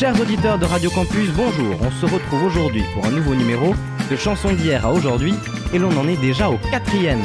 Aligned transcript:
Chers 0.00 0.18
auditeurs 0.18 0.58
de 0.58 0.64
Radio 0.64 0.88
Campus, 0.88 1.28
bonjour. 1.36 1.76
On 1.82 1.90
se 1.90 2.06
retrouve 2.06 2.44
aujourd'hui 2.44 2.82
pour 2.94 3.04
un 3.04 3.10
nouveau 3.10 3.34
numéro 3.34 3.74
de 4.10 4.16
chansons 4.16 4.50
d'hier 4.50 4.86
à 4.86 4.90
aujourd'hui 4.90 5.34
et 5.74 5.78
l'on 5.78 5.94
en 5.94 6.08
est 6.08 6.16
déjà 6.16 6.48
au 6.48 6.56
quatrième. 6.70 7.20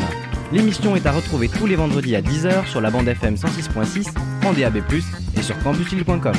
L'émission 0.52 0.94
est 0.98 1.05
à 1.05 1.14
retrouver 1.14 1.48
tous 1.48 1.68
les 1.68 1.77
vendredis 1.77 2.18
à 2.18 2.22
10h 2.22 2.68
sur 2.68 2.82
la 2.82 2.91
bande 2.91 3.08
FM 3.08 3.36
106.6, 3.36 4.09
en 4.46 4.52
DAB+, 4.52 4.84
et 5.38 5.41
sur 5.41 5.58
campusil.com. 5.59 6.36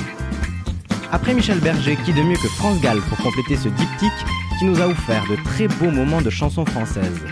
Après 1.11 1.33
Michel 1.33 1.59
Berger, 1.59 1.97
qui 2.05 2.13
de 2.13 2.21
mieux 2.21 2.37
que 2.37 2.49
France 2.49 2.83
Gall 2.83 3.01
pour 3.09 3.17
compléter 3.17 3.57
ce 3.57 3.71
diptyque 3.71 4.27
qui 4.59 4.67
nous 4.67 4.79
a 4.83 4.89
offert 4.89 5.25
de 5.31 5.37
très 5.43 5.69
beaux 5.69 5.91
moments 5.91 6.21
de 6.21 6.29
chansons 6.29 6.67
françaises. 6.67 7.25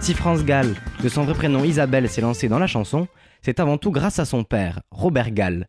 Si 0.00 0.14
France 0.14 0.46
Gall, 0.46 0.76
de 1.02 1.10
son 1.10 1.24
vrai 1.24 1.34
prénom 1.34 1.62
Isabelle, 1.62 2.08
s'est 2.08 2.22
lancée 2.22 2.48
dans 2.48 2.58
la 2.58 2.66
chanson, 2.66 3.06
c'est 3.42 3.60
avant 3.60 3.76
tout 3.76 3.90
grâce 3.90 4.18
à 4.18 4.24
son 4.24 4.44
père, 4.44 4.80
Robert 4.90 5.32
Gall. 5.32 5.68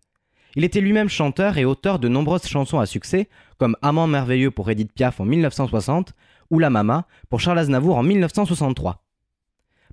Il 0.55 0.66
était 0.66 0.82
lui-même 0.82 1.08
chanteur 1.08 1.58
et 1.58 1.66
auteur 1.66 1.98
de 1.98 2.10
nombreuses 2.10 2.46
chansons 2.46 2.80
à 2.80 2.86
succès, 2.86 3.30
comme 3.58 3.78
Amant 3.82 4.08
merveilleux 4.08 4.52
pour 4.52 4.70
Edith 4.70 4.92
Piaf 4.92 5.22
en 5.22 5.26
1960 5.26 6.14
ou 6.50 6.59
La 6.59 6.70
Mama 6.70 7.08
pour 7.30 7.40
Charles 7.40 7.59
Aznavour 7.59 7.96
en 7.98 8.04
1963. 8.04 9.02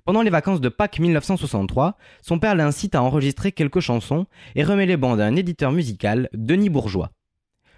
Pendant 0.03 0.21
les 0.21 0.29
vacances 0.29 0.59
de 0.59 0.69
Pâques 0.69 0.99
1963, 0.99 1.97
son 2.21 2.39
père 2.39 2.55
l'incite 2.55 2.95
à 2.95 3.03
enregistrer 3.03 3.51
quelques 3.51 3.79
chansons 3.79 4.25
et 4.55 4.63
remet 4.63 4.85
les 4.85 4.97
bandes 4.97 5.21
à 5.21 5.25
un 5.25 5.35
éditeur 5.35 5.71
musical, 5.71 6.29
Denis 6.33 6.69
Bourgeois. 6.69 7.11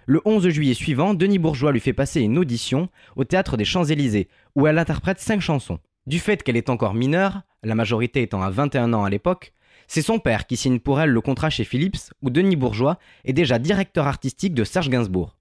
Le 0.06 0.20
11 0.24 0.48
juillet 0.48 0.74
suivant, 0.74 1.14
Denis 1.14 1.38
Bourgeois 1.38 1.70
lui 1.70 1.80
fait 1.80 1.92
passer 1.92 2.20
une 2.22 2.38
audition 2.38 2.88
au 3.14 3.22
théâtre 3.22 3.56
des 3.56 3.64
Champs-Élysées, 3.64 4.28
où 4.56 4.66
elle 4.66 4.78
interprète 4.78 5.20
cinq 5.20 5.40
chansons. 5.40 5.78
Du 6.06 6.18
fait 6.18 6.42
qu'elle 6.42 6.56
est 6.56 6.70
encore 6.70 6.94
mineure, 6.94 7.42
la 7.62 7.76
majorité 7.76 8.22
étant 8.22 8.42
à 8.42 8.50
21 8.50 8.92
ans 8.92 9.04
à 9.04 9.10
l'époque, 9.10 9.52
c'est 9.86 10.02
son 10.02 10.18
père 10.18 10.46
qui 10.46 10.56
signe 10.56 10.78
pour 10.78 11.00
elle 11.00 11.10
le 11.10 11.20
contrat 11.20 11.50
chez 11.50 11.64
Philips, 11.64 12.12
où 12.22 12.30
Denis 12.30 12.56
Bourgeois 12.56 12.98
est 13.24 13.32
déjà 13.32 13.58
directeur 13.58 14.06
artistique 14.06 14.54
de 14.54 14.64
Serge 14.64 14.88
Gainsbourg. 14.88 15.36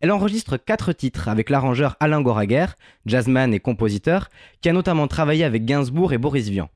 Elle 0.00 0.12
enregistre 0.12 0.56
quatre 0.56 0.92
titres 0.92 1.28
avec 1.28 1.50
l'arrangeur 1.50 1.96
Alain 2.00 2.22
Goraguer, 2.22 2.66
jazzman 3.04 3.52
et 3.52 3.60
compositeur, 3.60 4.30
qui 4.62 4.68
a 4.68 4.72
notamment 4.72 5.06
travaillé 5.06 5.44
avec 5.44 5.64
Gainsbourg 5.64 6.12
et 6.12 6.18
Boris 6.18 6.48
Vian. 6.48 6.70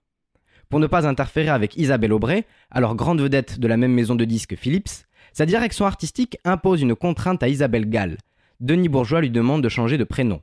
Pour 0.68 0.80
ne 0.80 0.86
pas 0.86 1.06
interférer 1.06 1.48
avec 1.48 1.76
Isabelle 1.76 2.12
Aubray, 2.12 2.44
alors 2.70 2.94
grande 2.94 3.20
vedette 3.20 3.58
de 3.58 3.68
la 3.68 3.76
même 3.76 3.92
maison 3.92 4.14
de 4.14 4.24
disques 4.24 4.56
Philips, 4.56 5.06
sa 5.32 5.46
direction 5.46 5.86
artistique 5.86 6.38
impose 6.44 6.82
une 6.82 6.94
contrainte 6.94 7.42
à 7.42 7.48
Isabelle 7.48 7.88
Gall. 7.88 8.18
Denis 8.60 8.88
Bourgeois 8.88 9.20
lui 9.20 9.30
demande 9.30 9.62
de 9.62 9.68
changer 9.68 9.98
de 9.98 10.04
prénom. 10.04 10.42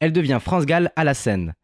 Elle 0.00 0.12
devient 0.12 0.38
France 0.40 0.66
Gall 0.66 0.92
à 0.96 1.04
la 1.04 1.14
scène. 1.14 1.54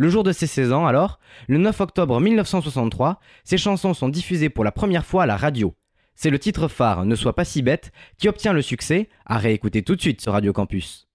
Le 0.00 0.08
jour 0.08 0.22
de 0.22 0.30
ses 0.30 0.46
16 0.46 0.72
ans, 0.72 0.86
alors, 0.86 1.18
le 1.48 1.58
9 1.58 1.80
octobre 1.80 2.20
1963, 2.20 3.18
ses 3.42 3.58
chansons 3.58 3.94
sont 3.94 4.08
diffusées 4.08 4.48
pour 4.48 4.62
la 4.62 4.70
première 4.70 5.04
fois 5.04 5.24
à 5.24 5.26
la 5.26 5.36
radio. 5.36 5.74
C'est 6.14 6.30
le 6.30 6.38
titre 6.38 6.68
phare 6.68 7.04
Ne 7.04 7.16
sois 7.16 7.34
pas 7.34 7.44
si 7.44 7.62
bête 7.62 7.90
qui 8.16 8.28
obtient 8.28 8.52
le 8.52 8.62
succès, 8.62 9.08
à 9.26 9.38
réécouter 9.38 9.82
tout 9.82 9.96
de 9.96 10.00
suite 10.00 10.20
sur 10.20 10.34
Radio 10.34 10.52
Campus. 10.52 11.08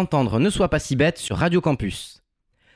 D'entendre 0.00 0.40
Ne 0.40 0.48
sois 0.48 0.70
pas 0.70 0.78
si 0.78 0.96
bête 0.96 1.18
sur 1.18 1.36
Radio 1.36 1.60
Campus. 1.60 2.22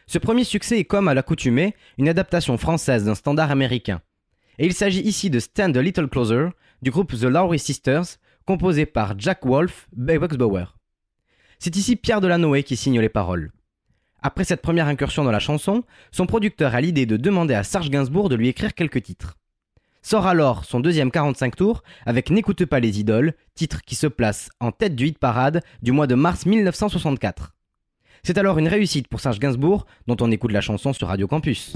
Ce 0.07 0.19
premier 0.19 0.45
succès 0.45 0.79
est 0.79 0.85
comme 0.85 1.09
à 1.09 1.15
l'accoutumée 1.15 1.75
une 1.97 2.11
adaptation 2.11 2.59
française 2.59 3.05
d'un 3.05 3.15
standard 3.15 3.51
américain. 3.51 4.03
Et 4.59 4.67
il 4.67 4.75
s'agit 4.75 5.01
ici 5.01 5.31
de 5.31 5.41
Stand 5.41 5.75
a 5.75 5.81
Little 5.83 6.09
Closer 6.09 6.49
du 6.83 6.91
groupe 6.91 7.15
The 7.19 7.25
Lowry 7.25 7.59
Sisters, 7.59 8.19
composé 8.45 8.85
par 8.85 9.19
Jack 9.19 9.47
Wolf 9.47 9.89
et 10.07 10.19
Bauer. 10.19 10.77
C'est 11.59 11.77
ici 11.77 11.97
Pierre 11.97 12.21
Delanoë 12.21 12.63
qui 12.63 12.77
signe 12.77 13.01
les 13.01 13.09
paroles. 13.09 13.53
Après 14.21 14.45
cette 14.45 14.61
première 14.61 14.87
incursion 14.87 15.25
dans 15.25 15.33
la 15.33 15.39
chanson, 15.39 15.83
son 16.13 16.27
producteur 16.27 16.75
a 16.75 16.81
l'idée 16.83 17.07
de 17.07 17.17
demander 17.17 17.55
à 17.55 17.65
Serge 17.65 17.89
Gainsbourg 17.89 18.29
de 18.29 18.37
lui 18.37 18.49
écrire 18.49 18.75
quelques 18.75 19.03
titres. 19.03 19.39
Sort 20.07 20.27
alors 20.27 20.67
son 20.67 20.81
deuxième 20.81 21.11
45 21.11 21.57
tours 21.57 21.83
avec 22.05 22.29
N'écoute 22.29 22.67
pas 22.67 22.79
les 22.79 23.01
idoles, 23.01 23.33
titre 23.55 23.81
qui 23.87 23.95
se 23.95 24.07
place 24.07 24.51
en 24.61 24.71
tête 24.71 24.95
du 24.95 25.07
hit 25.07 25.19
parade 25.19 25.63
du 25.83 25.93
mois 25.93 26.07
de 26.07 26.15
mars 26.15 26.45
1964. 26.45 27.55
C'est 28.23 28.37
alors 28.37 28.59
une 28.59 28.69
réussite 28.69 29.09
pour 29.09 29.21
Serge 29.21 29.39
Gainsbourg, 29.39 29.87
dont 30.07 30.17
on 30.21 30.31
écoute 30.31 30.53
la 30.53 30.61
chanson 30.61 30.93
sur 30.93 31.09
Radio 31.09 31.27
Campus. 31.27 31.73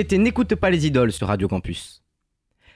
C'était 0.00 0.16
N'écoute 0.16 0.54
pas 0.54 0.70
les 0.70 0.86
idoles 0.86 1.12
sur 1.12 1.26
Radio 1.26 1.46
Campus. 1.46 2.02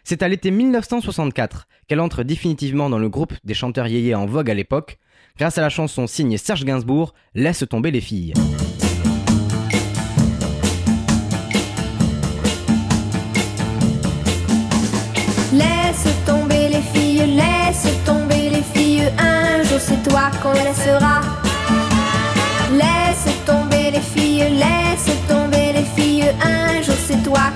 C'est 0.02 0.22
à 0.22 0.28
l'été 0.28 0.50
1964 0.50 1.66
qu'elle 1.88 2.00
entre 2.00 2.22
définitivement 2.22 2.90
dans 2.90 2.98
le 2.98 3.08
groupe 3.08 3.32
des 3.44 3.54
chanteurs 3.54 3.86
yéyés 3.86 4.14
en 4.14 4.26
vogue 4.26 4.50
à 4.50 4.54
l'époque, 4.54 4.98
grâce 5.38 5.56
à 5.56 5.62
la 5.62 5.70
chanson 5.70 6.06
signée 6.06 6.36
Serge 6.36 6.66
Gainsbourg, 6.66 7.14
Laisse 7.34 7.64
tomber 7.66 7.90
les 7.92 8.02
filles. 8.02 8.34
Laisse 15.50 16.06
tomber 16.26 16.68
les 16.68 16.82
filles, 16.92 17.36
laisse 17.36 18.04
tomber 18.04 18.50
les 18.50 18.62
filles, 18.62 19.10
un 19.18 19.62
jour 19.62 19.80
c'est 19.80 20.06
toi 20.06 20.30
qu'on 20.42 20.52
laissera. 20.52 21.33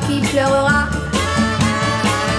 Qui 0.06 0.20
pleureras. 0.20 0.86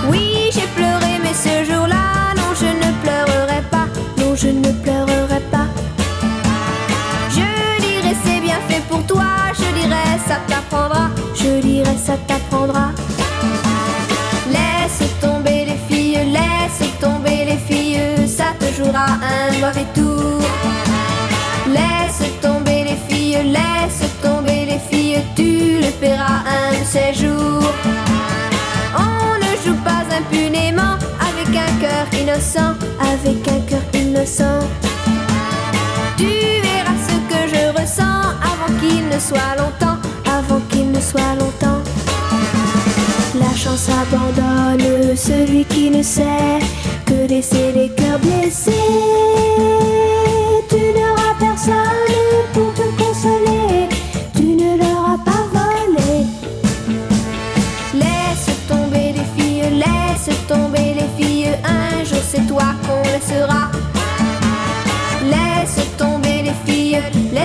Oui, 0.09 0.49
j'ai 0.53 0.67
pleuré, 0.75 1.19
mais 1.23 1.33
ce 1.33 1.71
jour-là, 1.71 2.33
non, 2.35 2.51
je 2.59 2.65
ne 2.65 2.91
pleurerai 3.03 3.61
pas, 3.69 3.87
non, 4.17 4.35
je 4.35 4.47
ne 4.47 4.71
pleurerai 4.83 5.41
pas. 5.51 5.67
Je 7.29 7.81
dirais 7.81 8.15
c'est 8.23 8.41
bien 8.41 8.59
fait 8.67 8.81
pour 8.89 9.05
toi, 9.05 9.25
je 9.53 9.67
dirais 9.79 10.17
ça 10.27 10.37
t'apprendra, 10.47 11.09
je 11.35 11.61
dirais 11.61 11.97
ça 12.03 12.13
t'apprendra. 12.27 12.91
Laisse 14.55 15.03
tomber 15.21 15.65
les 15.65 15.79
filles, 15.87 16.31
laisse 16.37 16.89
tomber 16.99 17.45
les 17.45 17.59
filles, 17.67 18.27
ça 18.27 18.47
te 18.59 18.65
jouera 18.75 19.05
un 19.05 19.53
mauvais 19.59 19.87
tour. 19.93 20.39
Laisse 21.67 22.23
tomber 22.41 22.83
les 22.89 22.97
filles, 23.07 23.43
laisse 23.43 24.09
tomber 24.21 24.38
tu 25.35 25.79
le 25.81 25.91
paieras 25.99 26.43
un 26.57 26.71
de 26.71 26.85
ces 26.85 27.13
jours. 27.13 27.73
On 28.97 29.37
ne 29.37 29.51
joue 29.63 29.79
pas 29.83 30.03
impunément 30.19 30.95
avec 31.19 31.49
un 31.55 31.71
cœur 31.79 32.05
innocent, 32.19 32.73
avec 32.99 33.47
un 33.47 33.61
cœur 33.69 33.85
innocent. 33.93 34.59
Tu 36.17 36.25
verras 36.25 36.99
ce 37.07 37.15
que 37.31 37.41
je 37.53 37.81
ressens 37.81 38.21
avant 38.51 38.73
qu'il 38.79 39.07
ne 39.07 39.19
soit 39.19 39.55
longtemps, 39.57 39.97
avant 40.25 40.61
qu'il 40.69 40.91
ne 40.91 41.01
soit 41.01 41.35
longtemps. 41.39 41.81
La 43.39 43.55
chance 43.55 43.89
abandonne 43.89 45.15
celui 45.15 45.63
qui 45.65 45.89
ne 45.89 46.03
sait 46.03 46.59
que 47.05 47.27
laisser 47.27 47.71
les 47.73 47.89
cœurs 47.89 48.19
blessés. 48.19 48.71
Tu 50.69 50.75
n'auras 50.75 51.35
personne 51.39 52.08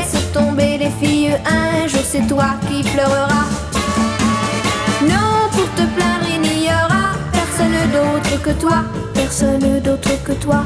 laisse 0.05 0.33
tomber 0.33 0.79
les 0.79 0.91
filles, 0.91 1.37
un 1.47 1.87
jour 1.87 2.01
c'est 2.05 2.27
toi 2.27 2.57
qui 2.69 2.83
pleureras. 2.83 3.49
Non, 5.03 5.49
pour 5.53 5.69
te 5.75 5.83
plaindre, 5.95 6.29
il 6.29 6.41
n'y 6.41 6.67
aura 6.67 7.13
personne 7.33 7.91
d'autre 7.93 8.43
que 8.43 8.51
toi, 8.51 8.85
personne 9.15 9.81
d'autre 9.81 10.11
que 10.25 10.33
toi. 10.33 10.65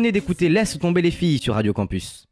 D'écouter 0.00 0.48
Laisse 0.48 0.78
tomber 0.78 1.02
les 1.02 1.10
filles 1.10 1.38
sur 1.38 1.54
Radio 1.54 1.72
Campus. 1.72 2.26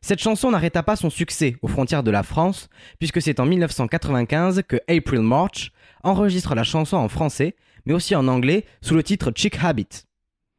Cette 0.00 0.20
chanson 0.20 0.50
n'arrêta 0.50 0.82
pas 0.82 0.96
son 0.96 1.10
succès 1.10 1.56
aux 1.62 1.68
frontières 1.68 2.02
de 2.02 2.10
la 2.10 2.24
France, 2.24 2.68
puisque 2.98 3.22
c'est 3.22 3.38
en 3.38 3.46
1995 3.46 4.62
que 4.66 4.78
April 4.88 5.20
March 5.20 5.70
enregistre 6.02 6.56
la 6.56 6.64
chanson 6.64 6.96
en 6.96 7.08
français, 7.08 7.54
mais 7.86 7.94
aussi 7.94 8.16
en 8.16 8.26
anglais, 8.26 8.64
sous 8.82 8.94
le 8.94 9.04
titre 9.04 9.32
Chick 9.34 9.62
Habit. 9.62 10.06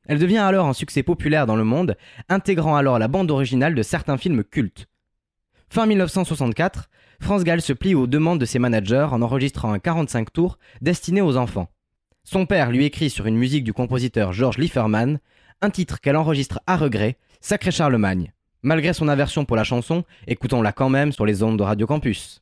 Elle 0.07 0.17
devient 0.17 0.37
alors 0.37 0.67
un 0.67 0.73
succès 0.73 1.03
populaire 1.03 1.45
dans 1.45 1.57
le 1.57 1.65
monde, 1.65 1.97
intégrant 2.29 2.77
alors 2.77 2.99
la 2.99 3.09
bande 3.09 3.31
originale 3.31 3.75
de 3.75 3.83
certains 3.83 4.17
films 4.17 4.45
cultes. 4.45 4.87
Fin 5.69 5.85
1964, 5.85 6.89
France 7.19 7.43
Gall 7.43 7.61
se 7.61 7.73
plie 7.73 7.95
aux 7.95 8.07
demandes 8.07 8.39
de 8.39 8.45
ses 8.45 8.59
managers 8.59 9.07
en 9.11 9.21
enregistrant 9.21 9.73
un 9.73 9.79
45 9.79 10.31
tours 10.31 10.57
destiné 10.81 11.21
aux 11.21 11.35
enfants. 11.35 11.67
Son 12.23 12.45
père 12.45 12.71
lui 12.71 12.85
écrit 12.85 13.09
sur 13.09 13.25
une 13.25 13.37
musique 13.37 13.65
du 13.65 13.73
compositeur 13.73 14.31
George 14.31 14.57
Lieferman 14.57 15.19
un 15.61 15.69
titre 15.69 15.99
qu'elle 15.99 16.15
enregistre 16.15 16.59
à 16.67 16.77
regret, 16.77 17.17
Sacré 17.41 17.71
Charlemagne. 17.71 18.31
Malgré 18.61 18.93
son 18.93 19.07
aversion 19.07 19.45
pour 19.45 19.55
la 19.55 19.63
chanson, 19.63 20.03
écoutons-la 20.27 20.71
quand 20.71 20.89
même 20.89 21.11
sur 21.11 21.25
les 21.25 21.43
ondes 21.43 21.57
de 21.57 21.63
Radio 21.63 21.87
Campus. 21.87 22.41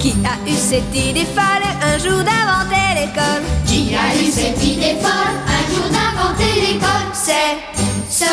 Qui 0.00 0.14
a 0.24 0.48
eu 0.48 0.52
cette 0.52 0.94
idée 0.94 1.26
folle 1.26 1.66
un 1.82 1.98
jour 1.98 2.24
d'inventer 2.24 2.94
l'école? 2.94 3.42
Qui 3.66 3.94
a 3.94 4.14
eu 4.20 4.30
cette 4.30 4.64
idée 4.64 4.96
folle 5.00 5.36
un 5.46 5.74
jour 5.74 5.90
d'inventer 5.90 6.60
l'école? 6.60 7.08
C'est 7.12 7.58
ce 8.08 8.24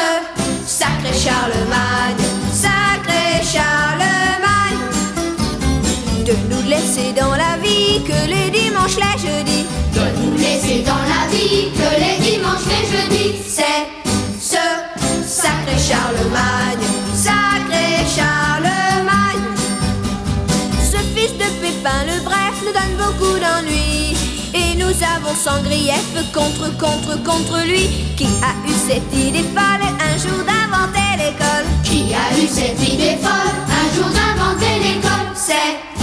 sacré 0.66 1.14
Charlemagne, 1.14 2.16
sacré 2.52 3.44
Charlemagne. 3.44 4.45
De 6.26 6.34
nous 6.50 6.68
laisser 6.68 7.14
dans 7.14 7.36
la 7.36 7.56
vie 7.62 8.02
que 8.04 8.28
les 8.28 8.50
dimanches, 8.50 8.96
les 8.96 9.20
jeudis. 9.22 9.66
De 9.94 10.02
nous 10.20 10.36
laisser 10.36 10.82
dans 10.82 11.04
la 11.14 11.28
vie 11.30 11.70
que 11.72 11.90
les 12.02 12.18
dimanches, 12.32 12.66
les 12.66 12.86
jeudis 12.90 13.36
C'est 13.48 13.86
ce 14.42 14.58
sacré 15.24 15.78
Charlemagne, 15.78 16.88
sacré 17.14 18.02
Charlemagne. 18.16 19.46
Ce 20.80 20.98
fils 21.14 21.34
de 21.34 21.46
Pépin 21.62 22.06
le 22.08 22.24
Bref 22.24 22.56
nous 22.66 22.74
donne 22.74 23.06
beaucoup 23.06 23.38
d'ennuis. 23.38 24.18
Et 24.56 24.76
nous 24.78 24.96
avons 25.16 25.36
sans 25.36 25.62
grief 25.62 26.10
contre, 26.34 26.76
contre, 26.80 27.22
contre 27.24 27.68
lui. 27.68 27.88
Qui 28.18 28.26
a 28.42 28.68
eu 28.68 28.74
cette 28.88 29.14
idée 29.14 29.46
folle 29.54 29.86
un 30.00 30.18
jour 30.18 30.44
d'inventer 30.44 31.18
l'école 31.20 31.68
Qui 31.84 32.16
a 32.16 32.36
eu 32.36 32.48
cette 32.48 32.82
idée 32.82 33.18
folle 33.22 33.54
un 33.70 33.96
jour 33.96 34.10
d'inventer 34.10 34.80
l'école 34.82 35.30
C'est 35.36 35.95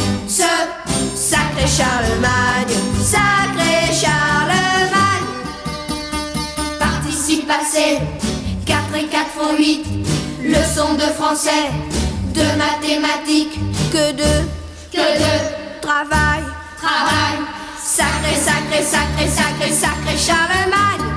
sacré 1.14 1.66
Charlemagne, 1.66 2.76
sacré 3.00 3.92
Charlemagne. 3.92 5.28
Participe 6.78 7.46
passé 7.46 7.99
4 8.66 8.78
et 8.96 9.06
4 9.06 9.26
font 9.30 9.56
8 9.56 9.84
Leçon 10.44 10.94
de 10.94 11.06
français 11.18 11.70
De 12.34 12.42
mathématiques 12.58 13.58
Que 13.92 14.12
de 14.12 14.32
Que 14.90 14.99
de 14.99 15.80
travail. 15.80 16.42
travail 16.78 17.38
Sacré, 17.78 18.34
sacré, 18.37 18.82
sacré, 18.82 19.28
sacré, 19.28 19.70
sacré 19.72 20.16
Charlemagne. 20.16 21.12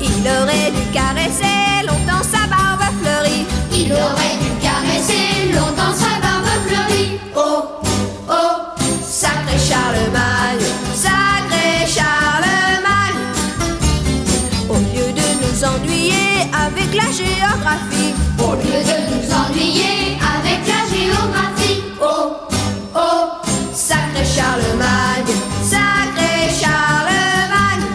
Il 0.00 0.28
aurait 0.28 0.70
dû 0.70 0.92
caresser 0.92 1.86
longtemps 1.86 2.22
sa 2.22 2.46
barbe 2.46 2.84
fleurie. 3.02 3.46
Il 3.72 3.92
aurait 3.92 4.36
dû 4.40 4.50
caresser 4.60 4.69
géographie. 17.12 18.14
Au 18.38 18.54
lieu 18.54 18.80
de 18.88 18.96
nous 19.10 19.26
ennuyer 19.34 20.16
avec 20.34 20.60
la 20.66 20.82
géographie. 20.90 21.82
Oh, 22.00 22.36
oh, 22.94 23.24
sacré 23.74 24.24
Charlemagne, 24.24 25.34
sacré 25.62 26.48
Charlemagne. 26.60 27.86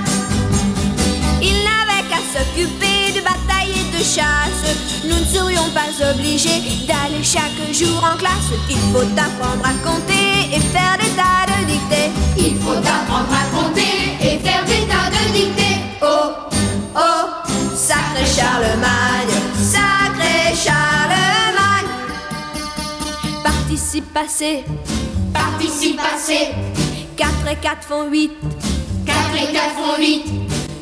Il 1.42 1.58
n'avait 1.64 2.06
qu'à 2.10 2.22
s'occuper 2.34 3.18
de 3.18 3.22
bataille 3.24 3.74
et 3.74 3.98
de 3.98 4.04
chasse. 4.04 4.76
Nous 5.04 5.20
ne 5.20 5.26
serions 5.26 5.70
pas 5.74 5.92
obligés 6.12 6.62
d'aller 6.88 7.24
chaque 7.24 7.74
jour 7.74 8.04
en 8.04 8.18
classe. 8.18 8.52
Il 8.70 8.78
faut 8.92 9.08
apprendre 9.18 9.64
à 9.64 9.74
compter 9.88 10.56
et 10.56 10.60
faire 10.60 10.98
des 11.00 11.12
tas 11.16 11.46
de 11.48 11.66
dictées. 11.66 12.12
Il 12.38 12.58
faut 12.58 12.78
apprendre 12.78 13.32
à 13.32 13.56
compter. 13.56 14.05
Participe 23.96 24.14
passé, 24.14 24.64
Participe 25.34 25.96
passé, 25.96 26.50
4 27.16 27.30
et 27.50 27.56
4 27.56 27.84
font 27.88 28.10
8. 28.10 28.30
4 29.06 29.18
et 29.36 29.54
4 29.54 29.70
font 29.70 29.98
8. 29.98 30.26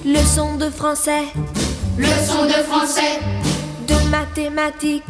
Leçon 0.05 0.55
de 0.55 0.67
français, 0.71 1.25
Leçon 1.95 2.45
de 2.45 2.63
français, 2.63 3.19
de 3.87 4.09
mathématiques, 4.09 5.03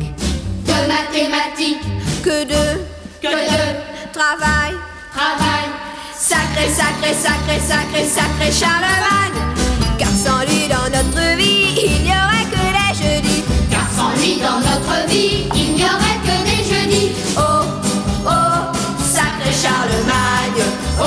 de 0.65 0.73
mathématiques, 0.85 1.79
que 2.21 2.43
de 2.43 2.81
que 3.21 3.27
de 3.27 4.11
travail. 4.11 4.73
travail. 5.13 5.69
Sacré, 6.13 6.67
sacré, 6.67 7.13
sacré, 7.13 7.57
sacré, 7.57 8.05
sacré 8.05 8.51
Charlemagne. 8.51 9.39
Car 9.97 10.09
sans 10.09 10.41
lui 10.41 10.67
dans 10.67 10.89
notre 10.91 11.37
vie, 11.37 11.67
il 11.81 12.03
n'y 12.03 12.09
aurait 12.11 12.49
que 12.51 12.59
les 12.59 12.95
jeudis. 13.01 13.43
Car 13.71 13.87
sans 13.95 14.11
lui 14.21 14.41
dans 14.41 14.59
notre 14.59 15.07
vie, 15.07 15.47
il 15.55 15.75
n'y 15.75 15.83
aurait 15.83 16.12
Oh, 20.99 21.03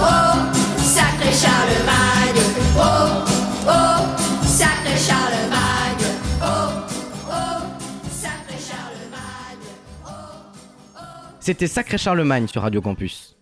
oh, 0.00 0.78
sacré 0.78 1.32
Charlemagne. 1.32 2.42
Oh, 2.76 3.24
oh, 3.66 4.46
sacré 4.46 4.96
Charlemagne. 4.96 6.06
Oh, 6.42 6.46
oh, 7.28 7.62
sacré 8.10 8.58
Charlemagne. 8.58 9.64
C'était 11.40 11.66
Sacré 11.66 11.98
Charlemagne 11.98 12.48
sur 12.48 12.62
Radio 12.62 12.80
Campus. 12.82 13.36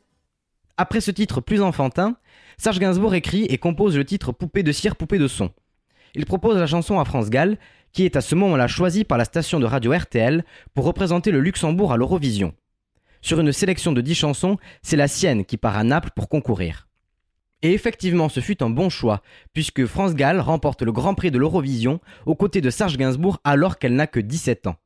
Après 0.76 1.00
ce 1.00 1.10
titre 1.10 1.40
plus 1.40 1.62
enfantin, 1.62 2.16
Serge 2.58 2.78
Gainsbourg 2.78 3.14
écrit 3.14 3.44
et 3.44 3.58
compose 3.58 3.96
le 3.96 4.04
titre 4.04 4.32
Poupée 4.32 4.62
de 4.62 4.72
cire, 4.72 4.96
poupée 4.96 5.18
de 5.18 5.28
son. 5.28 5.50
Il 6.14 6.26
propose 6.26 6.56
la 6.56 6.66
chanson 6.66 7.00
à 7.00 7.04
France 7.04 7.30
Gall, 7.30 7.58
qui 7.92 8.04
est 8.04 8.16
à 8.16 8.20
ce 8.20 8.34
moment-là 8.34 8.66
choisie 8.68 9.04
par 9.04 9.18
la 9.18 9.24
station 9.24 9.60
de 9.60 9.66
radio 9.66 9.92
RTL 9.92 10.44
pour 10.74 10.84
représenter 10.84 11.30
le 11.30 11.40
Luxembourg 11.40 11.92
à 11.92 11.96
l'Eurovision. 11.96 12.54
Sur 13.24 13.40
une 13.40 13.52
sélection 13.52 13.92
de 13.92 14.02
10 14.02 14.16
chansons, 14.16 14.58
c'est 14.82 14.98
la 14.98 15.08
sienne 15.08 15.46
qui 15.46 15.56
part 15.56 15.78
à 15.78 15.82
Naples 15.82 16.10
pour 16.14 16.28
concourir. 16.28 16.88
Et 17.62 17.72
effectivement, 17.72 18.28
ce 18.28 18.40
fut 18.40 18.62
un 18.62 18.68
bon 18.68 18.90
choix, 18.90 19.22
puisque 19.54 19.86
France 19.86 20.14
Gall 20.14 20.40
remporte 20.40 20.82
le 20.82 20.92
Grand 20.92 21.14
Prix 21.14 21.30
de 21.30 21.38
l'Eurovision 21.38 22.00
aux 22.26 22.34
côtés 22.34 22.60
de 22.60 22.68
Serge 22.68 22.98
Gainsbourg 22.98 23.40
alors 23.42 23.78
qu'elle 23.78 23.94
n'a 23.94 24.06
que 24.06 24.20
17 24.20 24.66
ans. 24.66 24.76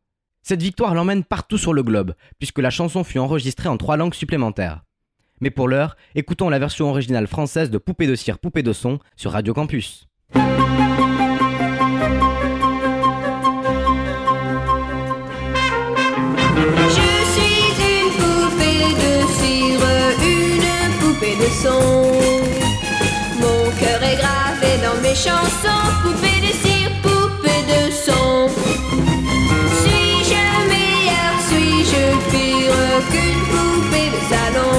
Cette 0.45 0.63
victoire 0.63 0.95
l'emmène 0.95 1.25
partout 1.25 1.59
sur 1.59 1.73
le 1.73 1.83
globe, 1.83 2.15
puisque 2.39 2.61
la 2.61 2.71
chanson 2.71 3.03
fut 3.03 3.19
enregistrée 3.19 3.69
en 3.69 3.77
trois 3.77 3.97
langues 3.97 4.15
supplémentaires. 4.15 4.85
Mais 5.41 5.51
pour 5.51 5.67
l'heure, 5.67 5.97
écoutons 6.15 6.49
la 6.49 6.61
version 6.61 6.89
originale 6.89 7.27
française 7.27 7.71
de 7.71 7.79
Poupée 7.79 8.07
de 8.07 8.15
cire, 8.15 8.39
poupée 8.39 8.63
de 8.63 8.73
son 8.73 9.01
sur 9.17 9.33
Radio 9.33 9.53
Campus. 9.53 10.07
Mon 23.41 23.63
cœur 23.81 24.03
est 24.03 24.17
gravé 24.17 24.77
dans 24.83 25.01
mes 25.01 25.15
chansons, 25.15 25.87
poupée 26.03 26.41
de 26.43 26.53
cire, 26.63 26.93
poupée 27.03 27.63
de 27.73 27.91
son. 27.91 28.49
Suis-je 29.81 30.45
meilleure, 30.69 31.39
suis-je 31.49 32.05
pire 32.31 33.01
qu'une 33.11 33.43
poupée 33.51 34.11
de 34.15 34.21
salon? 34.29 34.79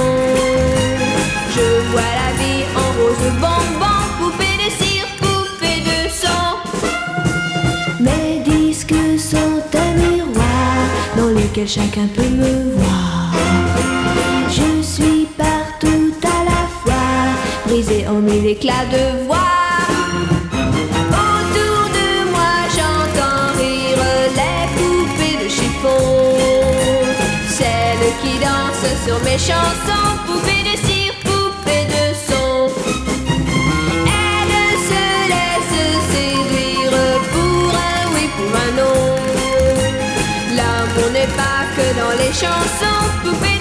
Je 1.56 1.66
vois 1.90 2.12
la 2.22 2.30
vie 2.40 2.62
en 2.76 2.88
rose 2.98 3.28
bonbon, 3.40 4.00
poupée 4.20 4.56
de 4.64 4.70
cire, 4.80 5.08
poupée 5.18 5.80
de 5.90 5.98
son. 6.08 6.44
Mes 7.98 8.38
disques 8.48 8.94
sont 9.18 9.60
un 9.76 9.92
miroir 9.94 10.78
dans 11.16 11.30
lequel 11.30 11.68
chacun 11.68 12.06
peut 12.14 12.22
me 12.22 12.74
voir. 12.76 13.09
Mille 18.30 18.46
éclats 18.46 18.86
de 18.92 19.24
voix. 19.26 19.38
Autour 21.26 21.80
de 21.98 22.30
moi, 22.30 22.54
j'entends 22.76 23.48
rire 23.58 24.04
les 24.38 24.62
poupées 24.76 25.38
de 25.44 25.48
chiffon. 25.48 26.04
Celles 27.58 28.12
qui 28.22 28.34
dansent 28.38 28.98
sur 29.04 29.18
mes 29.24 29.38
chansons, 29.48 30.10
poupées 30.26 30.64
de 30.70 30.76
cire, 30.86 31.14
poupées 31.24 31.86
de 31.96 32.04
son. 32.28 32.70
Elle 34.24 34.54
se 34.90 35.04
laisse 35.32 35.74
séduire 36.12 36.98
pour 37.32 37.70
un 37.90 38.02
oui, 38.14 38.24
pour 38.36 38.52
un 38.64 38.70
non. 38.80 39.02
L'amour 40.56 41.10
n'est 41.12 41.32
pas 41.42 41.62
que 41.76 41.86
dans 42.00 42.14
les 42.22 42.32
chansons, 42.32 43.02
poupée 43.24 43.59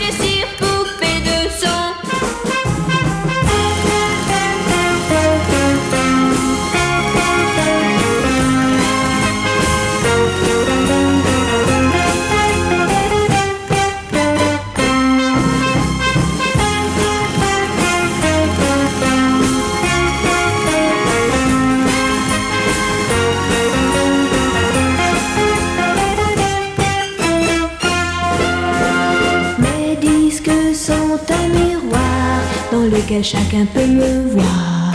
lequel 33.09 33.23
chacun 33.23 33.65
peut 33.73 33.87
me 33.87 34.29
voir. 34.33 34.93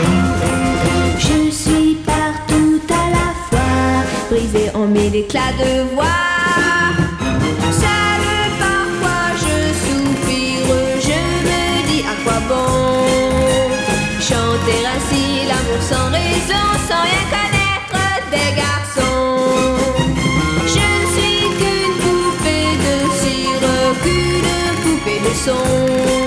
Je 1.19 1.51
suis 1.51 1.95
partout 2.05 2.79
à 2.89 3.09
la 3.09 3.29
fois, 3.47 4.05
brisée 4.29 4.69
en 4.73 4.85
mille 4.85 5.15
éclats 5.15 5.53
de 5.59 5.93
voix. 5.93 6.05
Seule 7.71 8.51
parfois 8.59 9.27
je 9.43 9.55
soupire, 9.83 10.75
je 11.07 11.19
me 11.47 11.61
dis 11.89 12.03
à 12.03 12.15
quoi 12.23 12.39
bon 12.47 13.71
chanter 14.21 14.81
ainsi 14.93 15.47
l'amour 15.49 15.81
sans 15.81 16.09
raison, 16.11 16.65
sans 16.87 17.03
rien 17.09 17.25
connaître 17.35 18.01
des 18.31 18.51
garçons. 18.61 19.75
Je 20.73 20.85
ne 20.93 21.05
suis 21.15 21.41
qu'une 21.59 21.95
poupée 22.03 22.71
de 22.85 22.95
cire, 23.19 23.67
qu'une 24.03 24.83
poupée 24.83 25.19
de 25.19 25.33
son. 25.45 26.24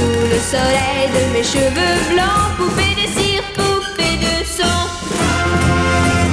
Sous 0.00 0.06
le 0.06 0.38
soleil 0.38 1.08
de 1.12 1.32
mes 1.34 1.42
cheveux 1.42 2.14
blancs, 2.14 2.56
poupée 2.56 2.94
de 2.94 3.06
cire, 3.06 3.44
poupée 3.52 4.16
de 4.16 4.34
son. 4.46 4.80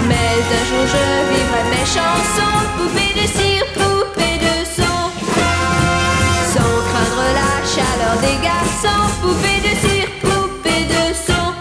Mais 0.07 0.35
un 0.57 0.63
jour 0.69 0.85
je 0.87 1.03
vivrai 1.31 1.63
mes 1.69 1.85
chansons, 1.85 2.59
poupée 2.77 3.13
de 3.19 3.27
cire, 3.27 3.65
poupée 3.73 4.37
de 4.39 4.55
son. 4.63 4.97
Sans 6.53 6.75
craindre 6.87 7.25
la 7.39 7.51
chaleur 7.67 8.15
des 8.21 8.41
garçons, 8.41 9.05
poupée 9.21 9.59
de 9.59 9.75
cire, 9.85 10.11
poupée 10.21 10.85
de 10.85 11.13
son. 11.13 11.53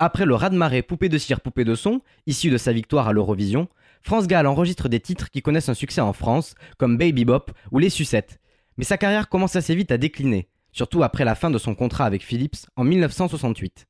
Après 0.00 0.26
le 0.26 0.34
raz-de-marée 0.34 0.82
Poupée 0.82 1.08
de 1.08 1.18
cire, 1.18 1.40
poupée 1.40 1.64
de 1.64 1.76
son, 1.76 2.00
issu 2.26 2.50
de 2.50 2.58
sa 2.58 2.72
victoire 2.72 3.06
à 3.06 3.12
l'Eurovision, 3.12 3.68
France 4.02 4.26
Gall 4.26 4.48
enregistre 4.48 4.88
des 4.88 4.98
titres 4.98 5.30
qui 5.30 5.40
connaissent 5.40 5.68
un 5.68 5.74
succès 5.74 6.00
en 6.00 6.12
France, 6.12 6.56
comme 6.78 6.98
Baby 6.98 7.24
Bop 7.24 7.52
ou 7.70 7.78
Les 7.78 7.90
Sucettes. 7.90 8.40
Mais 8.76 8.84
sa 8.84 8.98
carrière 8.98 9.28
commence 9.28 9.54
assez 9.54 9.76
vite 9.76 9.92
à 9.92 9.98
décliner, 9.98 10.48
surtout 10.72 11.02
après 11.02 11.24
la 11.24 11.34
fin 11.34 11.50
de 11.50 11.58
son 11.58 11.74
contrat 11.74 12.04
avec 12.04 12.22
Philips 12.22 12.66
en 12.76 12.84
1968. 12.84 13.86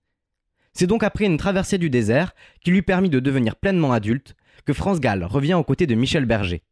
C'est 0.72 0.86
donc 0.86 1.02
après 1.02 1.26
une 1.26 1.36
traversée 1.36 1.78
du 1.78 1.90
désert 1.90 2.34
qui 2.62 2.70
lui 2.70 2.82
permit 2.82 3.10
de 3.10 3.20
devenir 3.20 3.56
pleinement 3.56 3.92
adulte 3.92 4.36
que 4.64 4.72
France 4.72 5.00
Gall 5.00 5.24
revient 5.24 5.54
aux 5.54 5.64
côtés 5.64 5.86
de 5.86 5.94
Michel 5.94 6.26
Berger. 6.26 6.62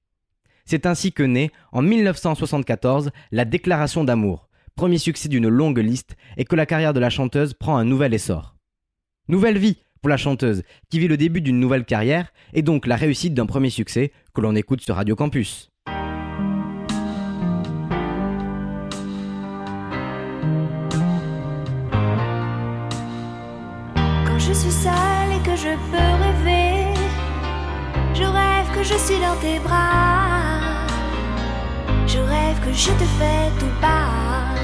C'est 0.64 0.86
ainsi 0.86 1.12
que 1.12 1.22
naît, 1.22 1.50
en 1.72 1.82
1974, 1.82 3.10
la 3.32 3.44
Déclaration 3.44 4.04
d'amour, 4.04 4.48
premier 4.76 4.98
succès 4.98 5.28
d'une 5.28 5.48
longue 5.48 5.78
liste, 5.78 6.16
et 6.36 6.44
que 6.44 6.56
la 6.56 6.66
carrière 6.66 6.92
de 6.92 7.00
la 7.00 7.10
chanteuse 7.10 7.54
prend 7.54 7.78
un 7.78 7.84
nouvel 7.84 8.12
essor. 8.12 8.54
Nouvelle 9.28 9.58
vie 9.58 9.78
pour 10.00 10.10
la 10.10 10.16
chanteuse, 10.16 10.62
qui 10.90 10.98
vit 10.98 11.08
le 11.08 11.16
début 11.16 11.40
d'une 11.40 11.58
nouvelle 11.58 11.84
carrière, 11.84 12.32
et 12.52 12.62
donc 12.62 12.86
la 12.86 12.96
réussite 12.96 13.34
d'un 13.34 13.46
premier 13.46 13.70
succès 13.70 14.12
que 14.34 14.40
l'on 14.40 14.54
écoute 14.54 14.82
sur 14.82 14.94
Radio 14.94 15.16
Campus. 15.16 15.67
Suis 24.58 24.72
seule 24.72 25.32
et 25.36 25.42
que 25.48 25.54
je 25.54 25.72
peux 25.90 26.10
rêver, 26.24 26.92
je 28.12 28.24
rêve 28.24 28.68
que 28.74 28.82
je 28.82 28.96
suis 29.06 29.20
dans 29.20 29.36
tes 29.40 29.58
bras. 29.60 30.48
je 32.72 32.92
te 33.00 33.06
fais 33.18 33.44
tout 33.58 33.74
bas 33.80 34.54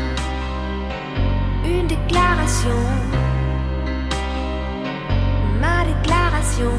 une 1.65 1.87
déclaration. 1.87 2.81
Ma 5.63 5.85
déclaration. 5.91 6.77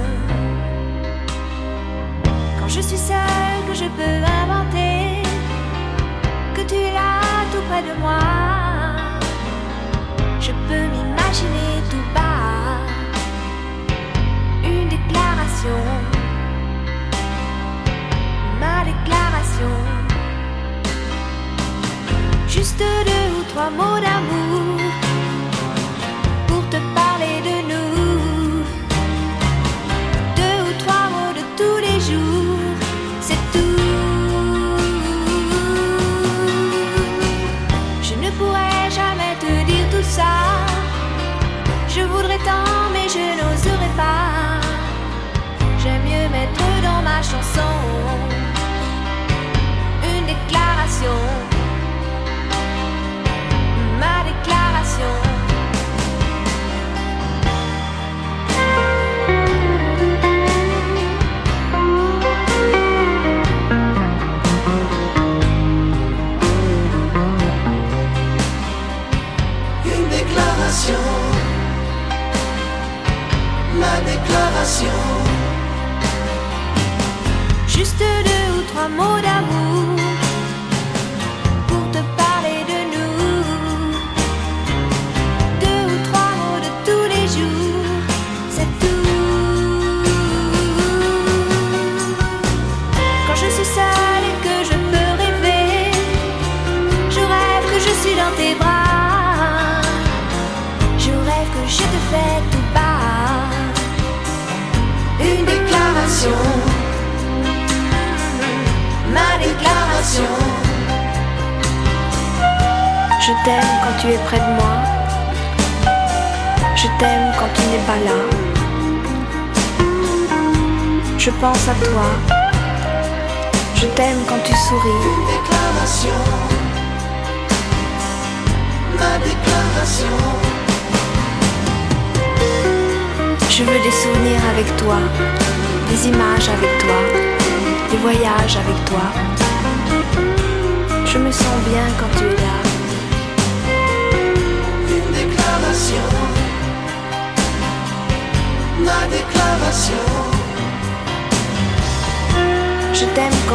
Quand 2.59 2.69
je 2.69 2.81
suis 2.81 3.01
seule, 3.11 3.61
que 3.67 3.73
je 3.73 3.87
peux 3.97 4.17
inventer, 4.41 5.23
que 6.55 6.61
tu 6.69 6.75
es 6.75 6.93
là 6.93 7.21
tout 7.51 7.63
près 7.69 7.83
de 7.89 7.93
moi. 7.99 8.23
Je 10.39 10.51
peux 10.67 10.85
m'imaginer 10.93 11.73
tout 11.89 12.05
bas 12.13 12.44
une 14.65 14.89
déclaration. 14.89 15.79
Ma 18.59 18.83
déclaration. 18.83 19.73
Juste 22.47 22.79
deux 22.79 23.27
ou 23.39 23.43
trois 23.51 23.69
mots 23.69 23.99
d'amour 24.05 25.04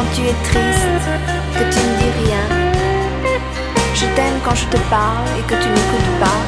quand 0.01 0.15
tu 0.15 0.21
es 0.21 0.33
triste, 0.49 1.07
que 1.53 1.63
tu 1.73 1.79
ne 1.87 1.93
dis 2.01 2.11
rien. 2.23 2.45
Je 3.93 4.05
t'aime 4.15 4.39
quand 4.43 4.55
je 4.55 4.65
te 4.67 4.77
parle 4.89 5.27
et 5.37 5.43
que 5.43 5.55
tu 5.61 5.69
n'écoutes 5.69 6.19
pas. 6.19 6.41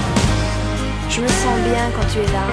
Je 1.09 1.21
me 1.21 1.27
sens 1.27 1.59
bien 1.69 1.85
quand 1.95 2.07
tu 2.11 2.19
es 2.19 2.31
là. 2.33 2.47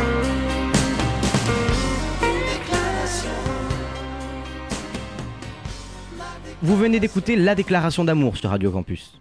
Vous 6.63 6.77
venez 6.77 7.01
d'écouter 7.01 7.37
La 7.37 7.55
Déclaration 7.55 8.05
d'amour 8.05 8.37
sur 8.37 8.51
Radio 8.51 8.71
Campus. 8.71 9.19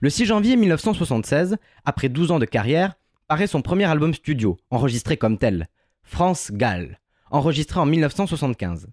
Le 0.00 0.08
6 0.08 0.24
janvier 0.24 0.56
1976, 0.56 1.58
après 1.84 2.08
12 2.08 2.30
ans 2.30 2.38
de 2.38 2.46
carrière, 2.46 2.94
paraît 3.28 3.46
son 3.46 3.60
premier 3.60 3.84
album 3.84 4.14
studio, 4.14 4.56
enregistré 4.70 5.18
comme 5.18 5.36
tel, 5.36 5.68
France 6.02 6.50
Gall, 6.54 6.98
enregistré 7.30 7.80
en 7.80 7.86
1975. 7.86 8.88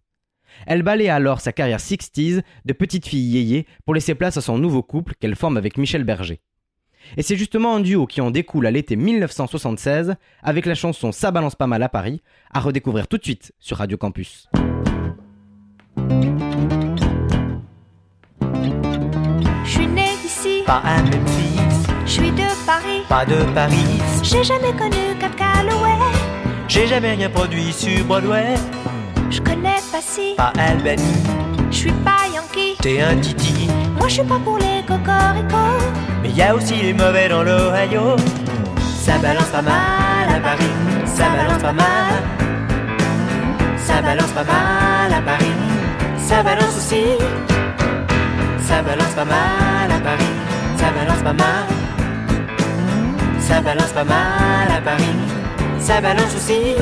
Elle 0.65 0.83
balaye 0.83 1.09
alors 1.09 1.41
sa 1.41 1.51
carrière 1.53 1.79
60s 1.79 2.41
de 2.65 2.73
petite 2.73 3.05
fille 3.07 3.29
yéyé 3.29 3.67
pour 3.85 3.93
laisser 3.93 4.15
place 4.15 4.37
à 4.37 4.41
son 4.41 4.57
nouveau 4.57 4.81
couple 4.83 5.13
qu'elle 5.19 5.35
forme 5.35 5.57
avec 5.57 5.77
Michel 5.77 6.03
Berger. 6.03 6.39
Et 7.15 7.21
c'est 7.21 7.37
justement 7.37 7.75
un 7.75 7.79
duo 7.79 8.05
qui 8.05 8.19
en 8.19 8.31
découle 8.31 8.65
à 8.67 8.71
l'été 8.71 8.95
1976 8.97 10.15
avec 10.43 10.65
la 10.65 10.75
chanson 10.75 11.11
Ça 11.13 11.31
balance 11.31 11.55
pas 11.55 11.67
mal 11.67 11.81
à 11.83 11.89
Paris, 11.89 12.21
à 12.53 12.59
redécouvrir 12.59 13.07
tout 13.07 13.17
de 13.17 13.23
suite 13.23 13.53
sur 13.59 13.77
Radio 13.77 13.97
Campus. 13.97 14.49
Je 19.63 19.69
suis 19.71 19.87
née 19.87 20.09
ici, 20.25 20.63
Pas 20.65 20.81
à 20.83 21.01
Memphis, 21.01 21.87
je 22.05 22.11
suis 22.11 22.31
de 22.31 22.65
Paris. 22.65 23.01
pas 23.09 23.25
de 23.25 23.43
Paris. 23.53 23.99
J'ai 24.23 24.43
jamais 24.43 24.71
connu 24.77 25.17
Cap 25.19 25.35
Calloway. 25.35 25.97
J'ai 26.67 26.87
jamais 26.87 27.13
rien 27.13 27.29
produit 27.29 27.71
sur 27.71 28.03
Broadway. 28.05 28.55
Je 29.29 29.41
connais 29.41 29.81
pas 29.91 30.01
si, 30.01 30.35
Pas 30.37 30.53
Albany, 30.57 31.03
je 31.69 31.75
suis 31.75 31.91
pas 31.91 32.27
Yankee. 32.33 32.75
t'es 32.81 33.01
un 33.01 33.17
titi. 33.17 33.67
Moi 33.97 34.07
je 34.07 34.13
suis 34.15 34.23
pas 34.23 34.39
pour 34.39 34.57
les 34.57 34.81
cocoricots. 34.87 35.83
Mais 36.23 36.29
y 36.31 36.41
a 36.41 36.55
aussi 36.55 36.75
les 36.75 36.93
mauvais 36.93 37.27
dans 37.29 37.43
l'Ohio. 37.43 38.15
Ça 39.05 39.17
balance 39.19 39.49
pas 39.51 39.61
mal 39.61 40.27
à 40.35 40.39
Paris, 40.39 40.71
ça 41.05 41.25
balance 41.35 41.61
pas 41.61 41.73
mal. 41.73 42.13
Ça 43.77 44.01
balance 44.01 44.31
pas 44.31 44.43
mal 44.43 45.13
à 45.13 45.21
Paris, 45.21 45.55
ça 46.19 46.43
balance 46.43 46.77
aussi. 46.77 47.03
Ça 48.67 48.81
balance 48.81 49.13
pas 49.15 49.25
mal 49.25 49.91
à 49.91 49.99
Paris, 49.99 50.33
ça 50.77 50.85
balance 50.91 51.21
pas 51.23 51.33
mal. 51.33 51.65
Ça 53.39 53.61
balance 53.61 53.91
pas 53.93 54.03
mal 54.03 54.67
à 54.77 54.81
Paris, 54.81 55.15
ça 55.79 56.01
balance 56.01 56.35
aussi. 56.35 56.75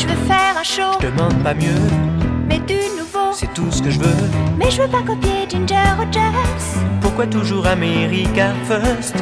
Je 0.00 0.06
veux 0.06 0.20
faire 0.26 0.54
un 0.58 0.62
show, 0.62 0.98
Je 1.00 1.06
demande 1.08 1.42
pas 1.42 1.52
mieux, 1.54 1.82
mais 2.48 2.58
du 2.60 2.78
nouveau. 2.98 3.32
c'est 3.34 3.52
tout 3.52 3.70
ce 3.70 3.82
que 3.82 3.90
je 3.90 3.98
veux. 4.00 4.16
Mais 4.56 4.70
je 4.70 4.80
veux 4.82 4.88
pas 4.88 5.02
copier 5.02 5.46
Ginger 5.48 5.90
Rogers. 5.98 6.64
Pourquoi 7.02 7.26
toujours 7.26 7.66
America 7.66 8.46
First? 8.66 9.16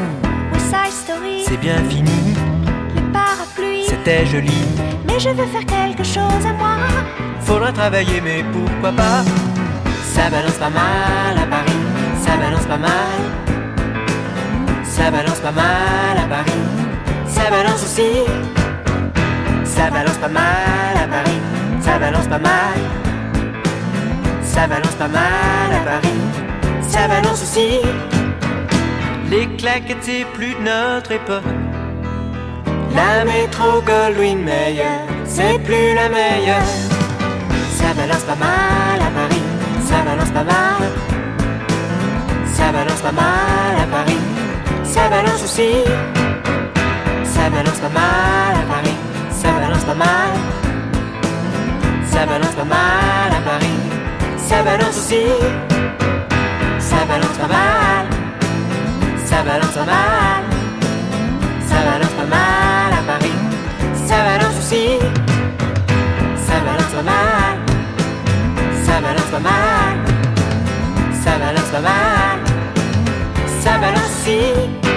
West 0.52 0.66
Side 0.66 0.92
Story, 1.04 1.42
C'est 1.48 1.56
bien 1.56 1.78
fini, 1.88 2.18
les 2.94 3.02
parapluies. 3.12 3.86
c'était 3.88 4.24
joli. 4.26 4.60
Mais 5.06 5.18
je 5.18 5.30
veux 5.30 5.46
faire 5.46 5.66
quelque 5.66 6.04
chose 6.04 6.44
à 6.46 6.52
moi. 6.52 6.76
Faudra 7.40 7.72
travailler, 7.72 8.20
mais 8.20 8.44
pourquoi 8.52 8.92
pas? 8.92 9.24
Ça 10.14 10.30
balance 10.30 10.58
pas 10.64 10.70
mal 10.70 11.34
à 11.42 11.46
Paris, 11.46 11.82
ça 12.24 12.36
balance 12.36 12.66
pas 12.66 12.76
mal. 12.78 13.18
Ça 14.84 15.10
balance 15.10 15.40
pas 15.40 15.52
mal 15.52 16.18
à 16.24 16.26
Paris, 16.28 16.64
ça 17.26 17.50
balance 17.50 17.82
aussi. 17.82 18.10
Ça 19.78 19.90
balance 19.90 20.18
pas 20.18 20.28
mal 20.28 20.94
à 21.04 21.06
Paris, 21.06 21.40
ça 21.80 21.98
balance 22.00 22.26
pas 22.26 22.40
mal. 22.40 22.78
Ça 24.42 24.66
balance 24.66 24.96
pas 24.96 25.06
mal 25.06 25.70
à 25.72 25.80
Paris, 25.90 26.20
ça 26.88 27.06
balance 27.06 27.40
aussi. 27.44 27.78
Les 29.30 29.46
claques 29.56 29.94
c'est 30.00 30.26
plus 30.34 30.54
de 30.54 30.62
notre 30.62 31.12
époque. 31.12 31.44
La 32.92 33.24
métro 33.24 33.80
Goldwyn 33.86 34.42
Mayer, 34.42 34.98
c'est 35.24 35.60
plus 35.62 35.94
la 35.94 36.08
meilleure. 36.08 36.70
Ça 37.78 37.94
balance 37.94 38.24
pas 38.30 38.40
mal 38.46 38.98
à 39.08 39.10
Paris, 39.18 39.44
ça 39.88 39.98
balance 40.04 40.30
pas 40.30 40.44
mal. 40.54 40.82
Ça 42.52 42.72
balance 42.72 43.00
pas 43.00 43.12
mal 43.12 43.74
à 43.84 43.86
Paris, 43.96 44.22
ça 44.82 45.08
balance 45.08 45.44
aussi. 45.44 45.70
Ça 47.22 47.48
balance 47.48 47.78
pas 47.78 47.94
mal 48.00 48.54
à 48.60 48.74
Paris 48.74 48.97
pas 49.88 49.94
mal. 49.94 50.33
Ça 52.11 52.27
balance 52.27 52.55
pas 52.61 52.64
mal 52.77 53.31
à 53.38 53.40
Paris. 53.48 53.79
Ça 54.37 54.62
balance 54.62 54.96
aussi. 54.98 55.24
Ça 56.79 56.98
balance 57.11 57.38
pas 57.42 57.48
mal. 57.57 58.05
Ça 59.24 59.42
balance 59.48 59.74
pas 59.79 59.87
mal. 59.94 60.42
Ça 61.68 61.77
balance 61.88 62.14
pas 62.20 62.29
mal 62.37 62.90
à 62.98 63.03
Paris. 63.11 63.38
Ça 64.09 64.16
balance 64.29 64.57
aussi. 64.61 64.87
Ça 66.46 66.57
balance 66.66 66.92
pas 66.98 67.07
mal. 67.12 67.55
Ça 68.85 68.94
balance 69.05 69.31
pas 69.35 69.44
mal. 69.51 69.94
Ça 71.22 71.33
balance 71.42 71.70
pas 71.74 71.85
mal. 71.90 72.37
Ça 73.62 73.79
balance 73.79 74.12
aussi. 74.20 74.88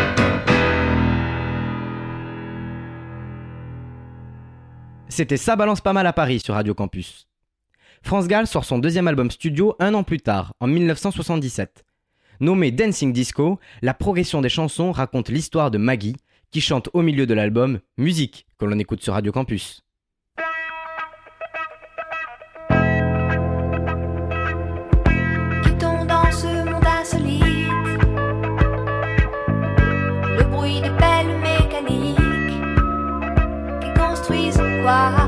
C'était 5.12 5.36
Ça 5.36 5.58
balance 5.58 5.82
pas 5.82 5.92
mal 5.92 6.08
à 6.08 6.14
Paris 6.14 6.40
sur 6.40 6.54
Radio 6.54 6.74
Campus. 6.74 7.28
France 8.02 8.30
Gall 8.30 8.48
sort 8.48 8.64
son 8.64 8.80
deuxième 8.80 9.10
album 9.10 9.30
studio 9.30 9.76
un 9.78 9.94
an 9.94 10.04
plus 10.04 10.22
tard, 10.22 10.54
en 10.62 10.68
1977. 10.68 11.84
Nommé 12.40 12.72
Dancing 12.72 13.12
Disco, 13.12 13.60
la 13.82 13.94
progression 13.94 14.40
des 14.40 14.48
chansons 14.48 14.94
raconte 14.94 15.28
l'histoire 15.28 15.70
de 15.70 15.78
Maggie, 15.78 16.16
qui 16.50 16.62
chante 16.62 16.88
au 16.94 17.02
milieu 17.02 17.26
de 17.26 17.34
l'album 17.34 17.82
Musique, 17.98 18.48
que 18.58 18.64
l'on 18.64 18.80
écoute 18.80 19.04
sur 19.04 19.12
Radio 19.12 19.34
Campus. 19.34 19.84
right. 34.92 35.21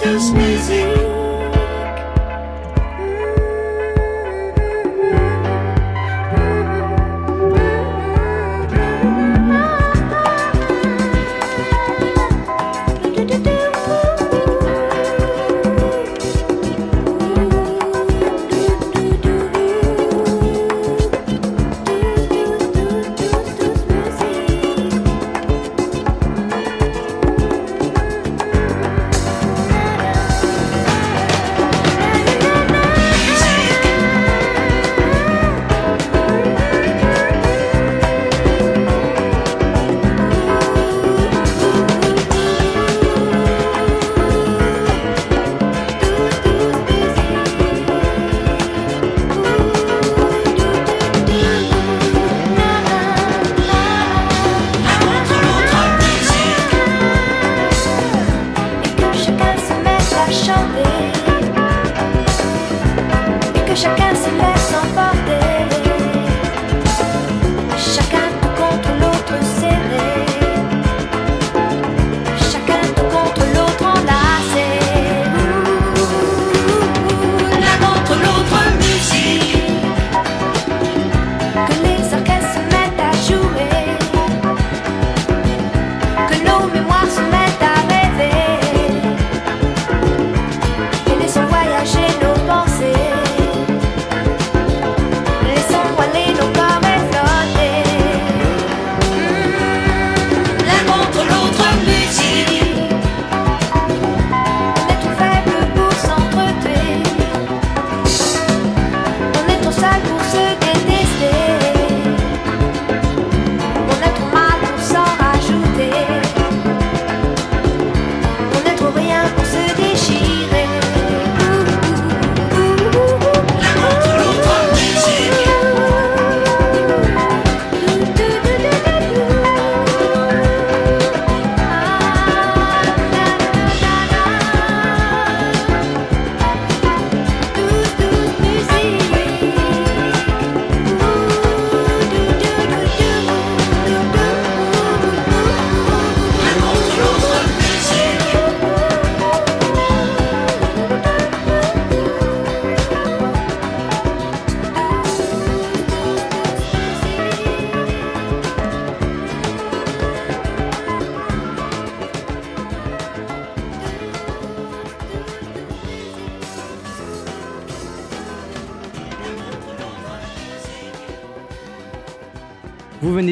das 0.00 0.30
Museum. 0.30 1.07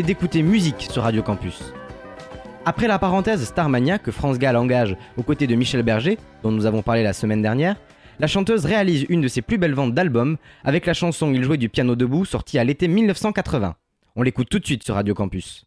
D'écouter 0.06 0.42
Musique 0.42 0.86
sur 0.92 1.02
Radio 1.02 1.20
Campus. 1.20 1.74
Après 2.64 2.86
la 2.86 2.96
parenthèse 3.00 3.44
Starmania 3.44 3.98
que 3.98 4.12
France 4.12 4.38
Gall 4.38 4.56
engage 4.56 4.96
aux 5.16 5.24
côtés 5.24 5.48
de 5.48 5.56
Michel 5.56 5.82
Berger, 5.82 6.16
dont 6.44 6.52
nous 6.52 6.64
avons 6.64 6.80
parlé 6.80 7.02
la 7.02 7.12
semaine 7.12 7.42
dernière, 7.42 7.74
la 8.20 8.28
chanteuse 8.28 8.64
réalise 8.64 9.04
une 9.08 9.20
de 9.20 9.26
ses 9.26 9.42
plus 9.42 9.58
belles 9.58 9.74
ventes 9.74 9.94
d'albums 9.94 10.36
avec 10.62 10.86
la 10.86 10.94
chanson 10.94 11.32
Il 11.34 11.42
jouait 11.42 11.56
du 11.56 11.68
piano 11.68 11.96
debout 11.96 12.24
sortie 12.24 12.56
à 12.60 12.62
l'été 12.62 12.86
1980. 12.86 13.74
On 14.14 14.22
l'écoute 14.22 14.48
tout 14.48 14.60
de 14.60 14.64
suite 14.64 14.84
sur 14.84 14.94
Radio 14.94 15.12
Campus. 15.12 15.66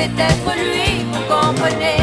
Être 0.00 0.54
lui, 0.56 1.04
vous 1.10 1.24
comprenez. 1.28 1.96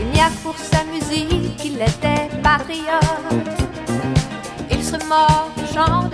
Il 0.00 0.10
n'y 0.12 0.20
a 0.20 0.30
pour 0.42 0.56
sa 0.56 0.84
musique 0.84 1.56
qu'il 1.56 1.74
était 1.74 2.28
patriote. 2.42 3.48
Il 4.70 4.82
serait 4.84 5.04
mort 5.08 5.50
au 5.56 6.07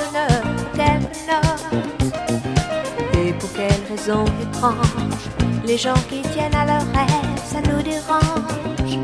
Les 5.66 5.78
gens 5.78 5.94
qui 6.10 6.20
tiennent 6.20 6.54
à 6.54 6.66
leurs 6.66 6.86
rêves, 6.92 7.40
ça 7.42 7.60
nous 7.62 7.80
dérange. 7.82 8.98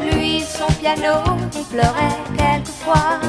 Lui, 0.00 0.40
son 0.40 0.66
piano, 0.80 1.22
il 1.54 1.64
pleurait 1.66 2.18
quelquefois. 2.36 3.20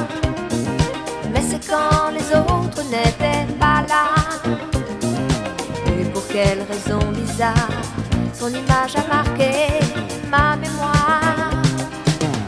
Mais 1.32 1.42
c'est 1.48 1.64
quand 1.68 2.10
les 2.10 2.36
autres 2.36 2.82
n'étaient 2.90 3.46
pas 3.60 3.84
là. 3.88 4.06
Et 5.86 6.04
pour 6.06 6.26
quelle 6.26 6.66
raison 6.68 6.98
bizarre 7.12 7.70
Son 8.32 8.48
image 8.48 8.96
a 8.96 9.06
marqué 9.14 9.68
ma 10.28 10.56
mémoire? 10.56 11.52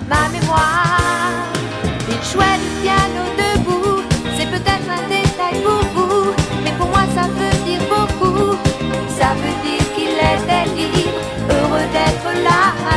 Ma 0.08 0.28
mémoire 0.28 1.05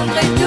là 0.05 0.38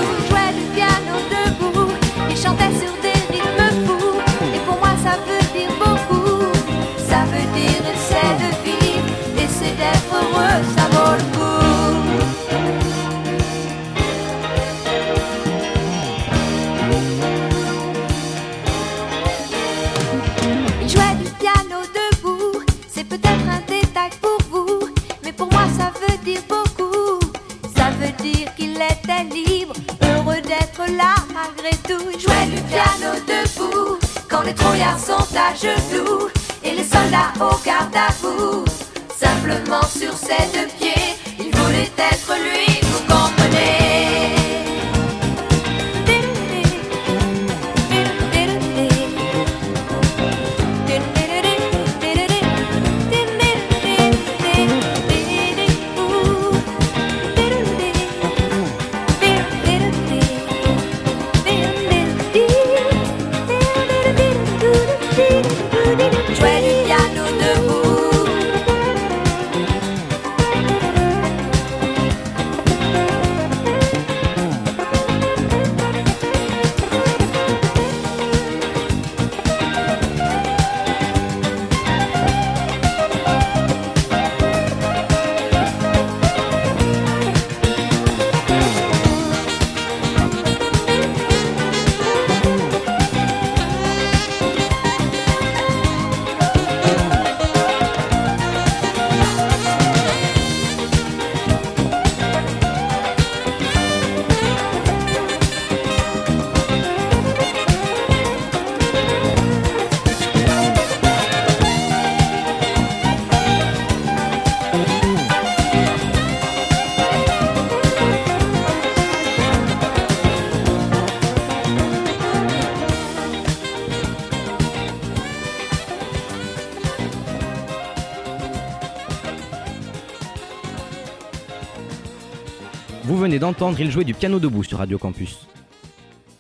Vous 133.05 133.17
venez 133.17 133.41
d'entendre 133.41 133.81
Il 133.81 133.91
jouait 133.91 134.05
du 134.05 134.15
piano 134.15 134.39
debout 134.39 134.63
sur 134.63 134.79
Radio 134.79 134.97
Campus. 134.97 135.49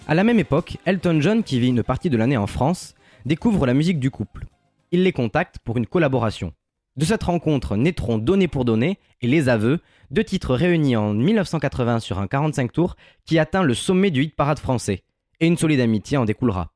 À 0.06 0.14
la 0.14 0.22
même 0.22 0.38
époque, 0.38 0.76
Elton 0.84 1.20
John, 1.20 1.42
qui 1.42 1.58
vit 1.58 1.70
une 1.70 1.82
partie 1.82 2.08
de 2.08 2.16
l'année 2.16 2.36
en 2.36 2.46
France, 2.46 2.94
découvre 3.26 3.66
la 3.66 3.74
musique 3.74 3.98
du 3.98 4.12
couple. 4.12 4.44
Il 4.92 5.02
les 5.02 5.12
contacte 5.12 5.56
pour 5.64 5.76
une 5.76 5.86
collaboration. 5.86 6.52
De 6.96 7.04
cette 7.04 7.24
rencontre 7.24 7.76
naîtront 7.76 8.18
Donner 8.18 8.46
pour 8.46 8.64
donner 8.64 9.00
et 9.22 9.26
Les 9.26 9.48
Aveux, 9.48 9.80
deux 10.12 10.22
titres 10.22 10.54
réunis 10.54 10.94
en 10.94 11.12
1980 11.14 11.98
sur 11.98 12.20
un 12.20 12.28
45 12.28 12.70
tours 12.70 12.94
qui 13.26 13.40
atteint 13.40 13.64
le 13.64 13.74
sommet 13.74 14.12
du 14.12 14.22
hit 14.22 14.36
parade 14.36 14.60
français. 14.60 15.02
Et 15.40 15.48
une 15.48 15.56
solide 15.56 15.80
amitié 15.80 16.16
en 16.16 16.24
découlera. 16.24 16.70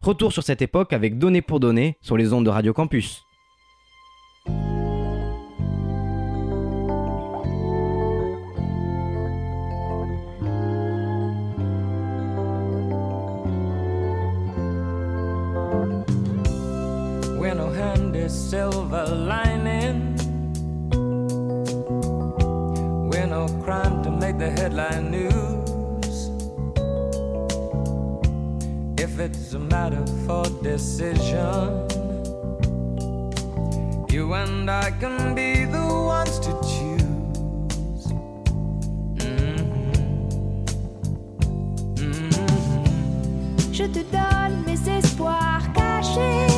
Retour 0.00 0.32
sur 0.32 0.42
cette 0.42 0.62
époque 0.62 0.92
avec 0.92 1.18
Données 1.18 1.42
pour 1.42 1.60
donner 1.60 1.96
sur 2.00 2.16
les 2.16 2.32
ondes 2.32 2.46
de 2.46 2.50
Radio 2.50 2.72
Campus. 2.72 3.22
Handy 18.22 18.28
silver 18.28 19.06
lining. 19.06 20.16
We're 23.10 23.26
no 23.26 23.46
crime 23.64 24.02
to 24.04 24.10
make 24.10 24.38
the 24.38 24.50
headline 24.50 25.10
news. 25.10 26.30
If 28.98 29.18
it's 29.18 29.54
a 29.54 29.58
matter 29.58 30.04
for 30.26 30.44
decision, 30.62 31.88
you 34.08 34.34
and 34.34 34.70
I 34.70 34.90
can 35.00 35.34
be 35.34 35.64
the 35.64 35.86
ones 36.16 36.38
to 36.40 36.52
choose. 36.72 38.06
Mhm. 39.18 39.62
Mhm. 41.96 43.72
Je 43.72 43.88
te 43.88 44.04
donne 44.10 44.64
mes 44.66 44.86
espoirs 44.86 45.64
cachés. 45.74 46.51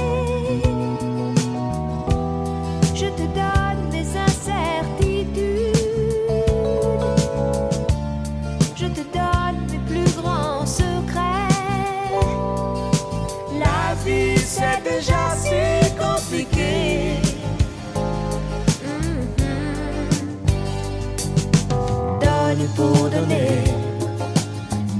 Pour 22.74 23.08
donner, 23.10 23.64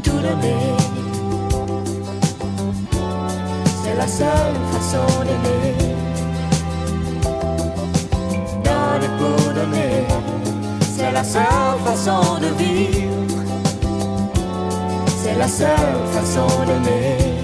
tout 0.03 0.19
donner. 0.19 0.75
C'est 3.83 3.97
la 3.97 4.07
seule 4.07 4.59
façon 4.73 5.07
d'aimer. 5.27 5.75
Donner 8.65 9.11
pour 9.19 9.53
donner, 9.55 10.07
c'est 10.97 11.13
la 11.13 11.25
seule 11.25 11.79
façon 11.85 12.39
de 12.41 12.49
vivre. 12.63 13.15
C'est 15.23 15.37
la 15.37 15.49
seule 15.49 16.07
façon 16.13 16.47
d'aimer. 16.67 17.35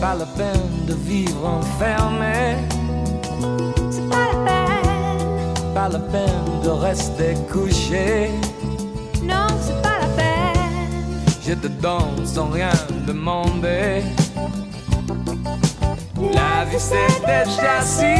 Pas 0.00 0.14
la 0.14 0.26
peine 0.26 0.86
de 0.86 0.94
vivre 0.94 1.44
enfermé, 1.44 2.56
pas 5.88 5.98
la 5.98 6.04
peine 6.04 6.60
de 6.62 6.68
rester 6.68 7.34
couché. 7.50 8.30
non, 9.22 9.46
c'est 9.60 9.80
pas 9.82 9.98
la 10.00 10.08
peine. 10.16 11.20
Je 11.46 11.54
te 11.54 11.68
donne 11.68 12.26
sans 12.26 12.50
rien 12.50 12.72
demander. 13.06 14.02
La 16.32 16.64
vie 16.64 16.78
c'est 16.78 17.20
déjà 17.26 17.80
si 17.82 18.14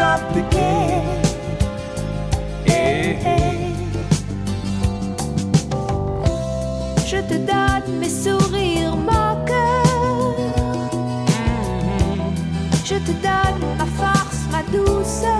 compliqué. 0.00 0.72
Je 7.06 7.18
te 7.18 7.34
donne 7.34 7.98
mes 8.00 8.08
sourires 8.08 8.96
moqueurs. 8.96 10.36
Je 12.84 12.96
te 12.96 13.12
donne 13.26 13.62
ma 13.78 13.86
force, 14.00 14.40
ma 14.50 14.62
douceur. 14.76 15.35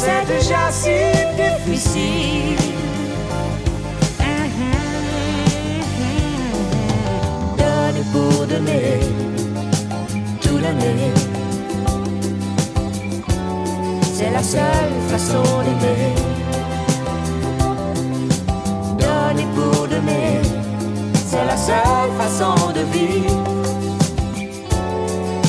C'est 0.00 0.24
déjà 0.26 0.70
si 0.70 0.96
difficile. 1.42 2.56
Donner 7.58 8.04
pour 8.12 8.46
donner, 8.46 9.00
tout 10.40 10.58
donner. 10.66 11.12
C'est 14.14 14.30
la 14.30 14.42
seule 14.42 14.94
façon 15.10 15.42
d'aimer. 15.64 16.14
Donner 19.02 19.48
pour 19.56 19.88
donner, 19.88 20.40
c'est 21.28 21.44
la 21.44 21.56
seule 21.56 22.12
façon 22.20 22.54
de 22.76 22.82
vivre. 22.94 23.42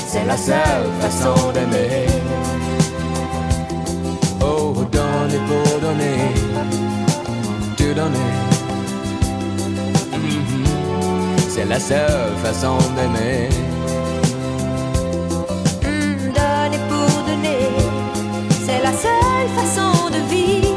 C'est 0.08 0.26
la 0.26 0.38
seule 0.38 0.90
façon 1.02 1.52
d'aimer. 1.54 2.29
Pour 5.48 5.80
donner, 5.80 6.18
tout 7.78 7.94
donner. 7.94 8.32
Mhm. 10.14 10.66
C'est 11.50 11.66
la 11.66 11.80
seule 11.80 12.36
façon 12.44 12.78
d'aimer. 12.96 13.50
Donner 16.38 16.82
pour 16.90 17.12
donner, 17.30 17.70
c'est 18.66 18.82
la 18.84 18.94
seule 19.06 19.50
façon 19.60 20.10
de 20.10 20.20
vivre. 20.34 20.76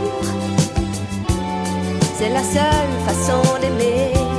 C'est 2.17 2.31
la 2.31 2.43
seule 2.43 2.95
façon 3.07 3.43
d'aimer. 3.61 4.32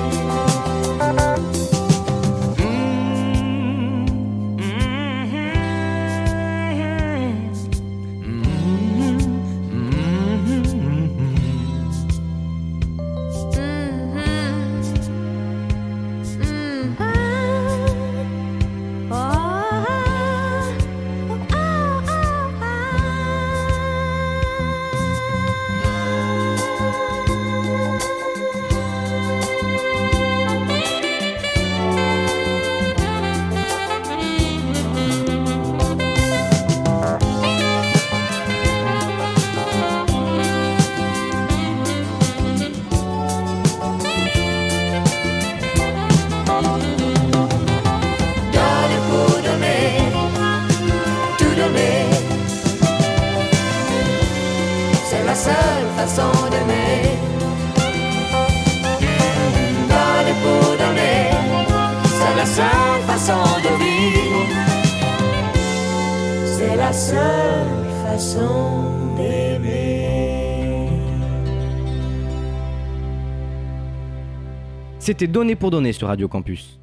C'était 75.06 75.28
Donné 75.28 75.58
pour 75.58 75.70
donner 75.70 75.92
sur 75.92 76.08
Radio 76.08 76.30
Campus. 76.30 76.80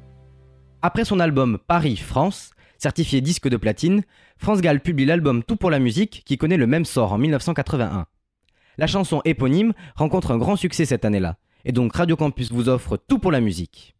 Après 0.83 1.05
son 1.05 1.19
album 1.19 1.57
Paris, 1.67 1.97
France, 1.97 2.51
certifié 2.77 3.19
disque 3.19 3.47
de 3.47 3.57
platine, 3.57 4.03
France 4.37 4.61
Gall 4.61 4.79
publie 4.79 5.05
l'album 5.05 5.41
Tout 5.41 5.55
pour 5.55 5.71
la 5.71 5.79
musique 5.79 6.21
qui 6.23 6.37
connaît 6.37 6.55
le 6.55 6.67
même 6.67 6.85
sort 6.85 7.13
en 7.13 7.17
1981. 7.17 8.05
La 8.77 8.85
chanson 8.85 9.23
éponyme 9.25 9.73
rencontre 9.95 10.29
un 10.29 10.37
grand 10.37 10.55
succès 10.55 10.85
cette 10.85 11.03
année-là, 11.03 11.37
et 11.65 11.71
donc 11.71 11.95
Radio 11.95 12.15
Campus 12.15 12.51
vous 12.51 12.69
offre 12.69 12.95
Tout 12.95 13.17
pour 13.17 13.31
la 13.31 13.41
musique. 13.41 13.95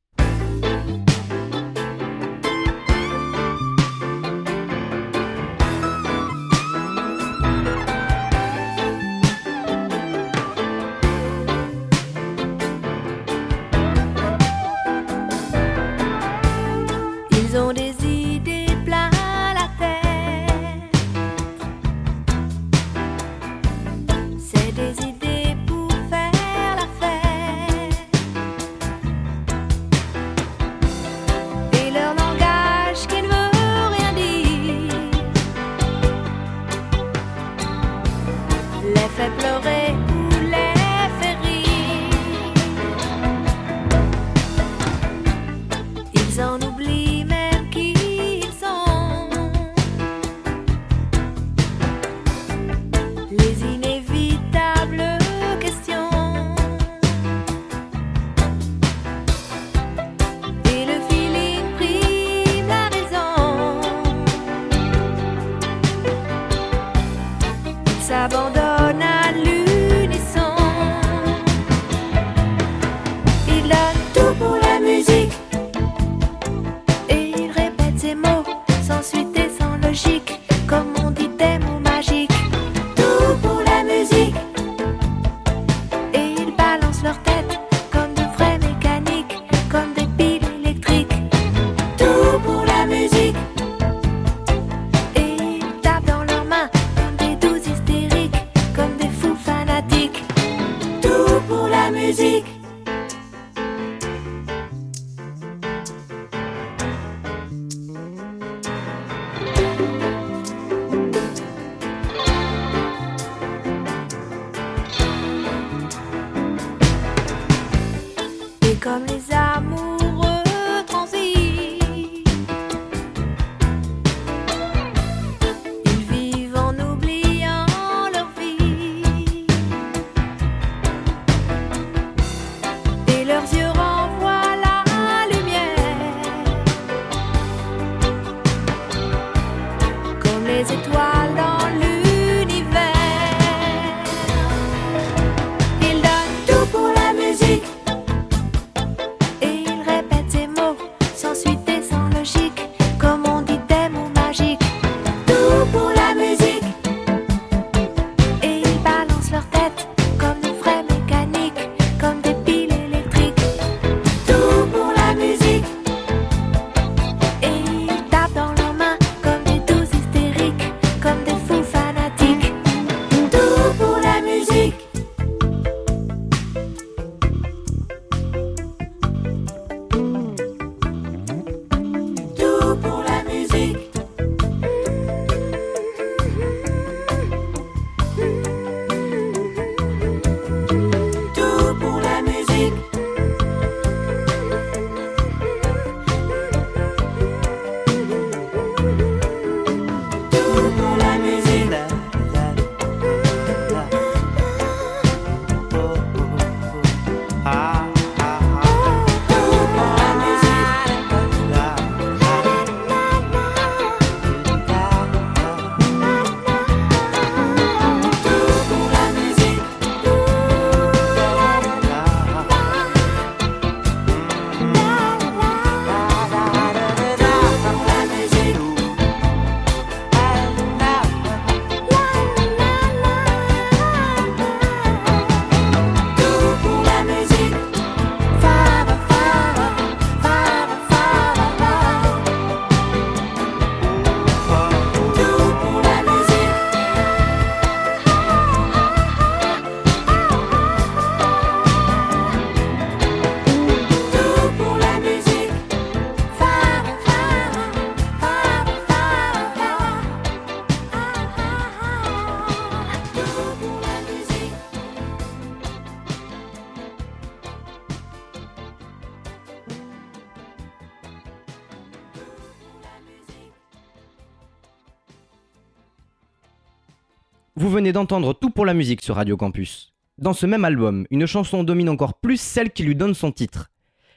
venez 277.81 277.93
d'entendre 277.93 278.33
Tout 278.33 278.51
pour 278.51 278.67
la 278.67 278.75
musique 278.75 279.01
sur 279.01 279.15
Radio 279.15 279.35
Campus. 279.37 279.95
Dans 280.19 280.33
ce 280.33 280.45
même 280.45 280.65
album, 280.65 281.07
une 281.09 281.25
chanson 281.25 281.63
domine 281.63 281.89
encore 281.89 282.13
plus 282.13 282.39
celle 282.39 282.69
qui 282.69 282.83
lui 282.83 282.93
donne 282.93 283.15
son 283.15 283.31
titre. 283.31 283.71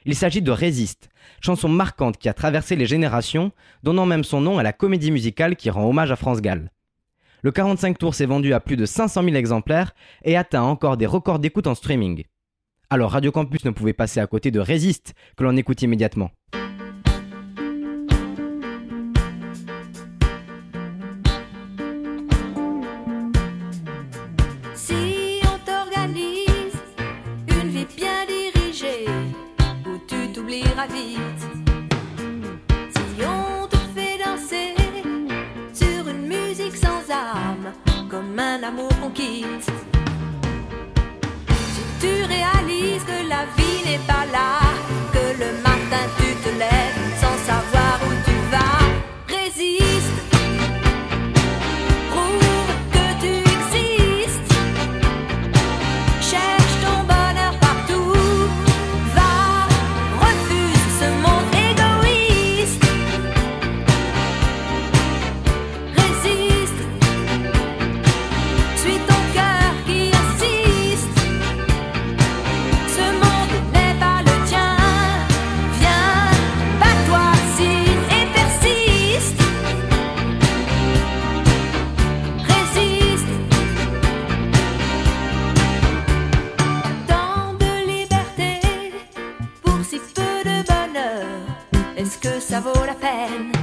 Il 0.05 0.13
s'agit 0.13 0.43
de 0.43 0.51
Résiste, 0.51 1.09
chanson 1.41 1.67
marquante 1.67 2.19
qui 2.19 2.29
a 2.29 2.35
traversé 2.35 2.75
les 2.75 2.85
générations, 2.85 3.51
donnant 3.81 4.05
même 4.05 4.23
son 4.23 4.39
nom 4.39 4.59
à 4.59 4.63
la 4.63 4.71
comédie 4.71 5.09
musicale 5.09 5.55
qui 5.55 5.71
rend 5.71 5.89
hommage 5.89 6.11
à 6.11 6.15
France 6.15 6.41
Gall. 6.41 6.69
Le 7.41 7.51
45 7.51 7.97
tours 7.97 8.13
s'est 8.13 8.27
vendu 8.27 8.53
à 8.53 8.59
plus 8.59 8.77
de 8.77 8.85
500 8.85 9.23
000 9.23 9.35
exemplaires 9.35 9.95
et 10.23 10.37
atteint 10.37 10.61
encore 10.61 10.95
des 10.95 11.07
records 11.07 11.39
d'écoute 11.39 11.65
en 11.65 11.73
streaming. 11.73 12.23
Alors 12.91 13.13
Radio 13.13 13.31
Campus 13.31 13.65
ne 13.65 13.71
pouvait 13.71 13.93
passer 13.93 14.19
à 14.19 14.27
côté 14.27 14.51
de 14.51 14.59
Résiste, 14.59 15.15
que 15.35 15.43
l'on 15.43 15.57
écoute 15.57 15.81
immédiatement. 15.81 16.29
comme 38.15 38.39
un 38.39 38.63
amour 38.63 38.91
qu'on 39.01 39.09
quitte. 39.09 39.69
Si 41.73 41.83
tu 41.99 42.13
réalises 42.35 43.03
que 43.03 43.27
la 43.27 43.43
vie 43.57 43.79
n'est 43.85 44.05
pas 44.07 44.25
là, 44.31 44.49
savore 92.47 92.91
a 92.91 92.93
penna 92.93 93.54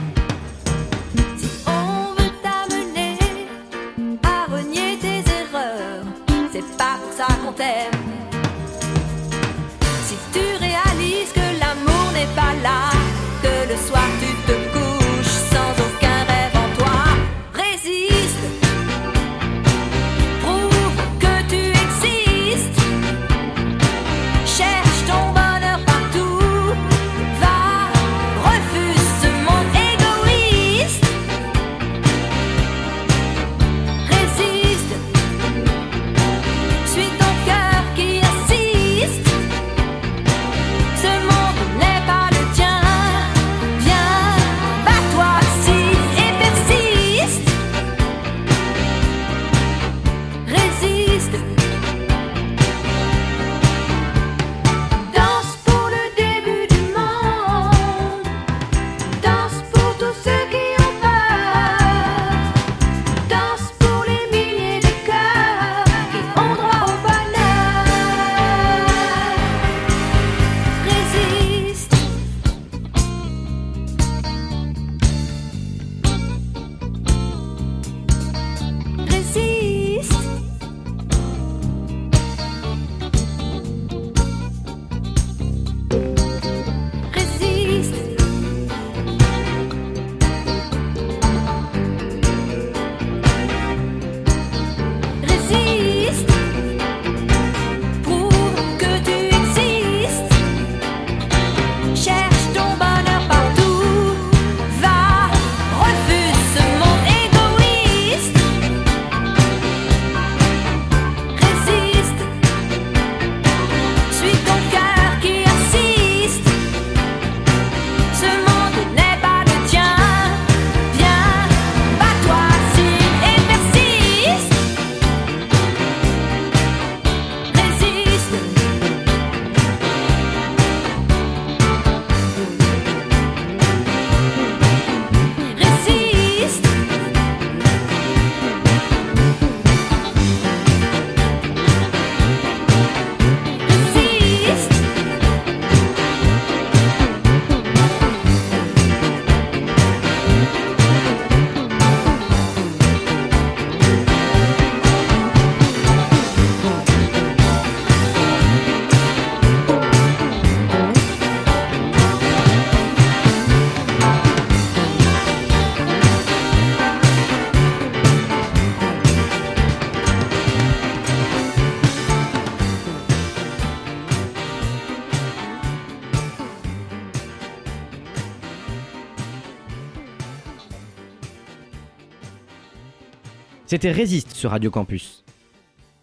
C'était 183.73 183.91
Résiste 183.91 184.33
sur 184.33 184.51
Radio 184.51 184.71
Campus. 184.71 185.25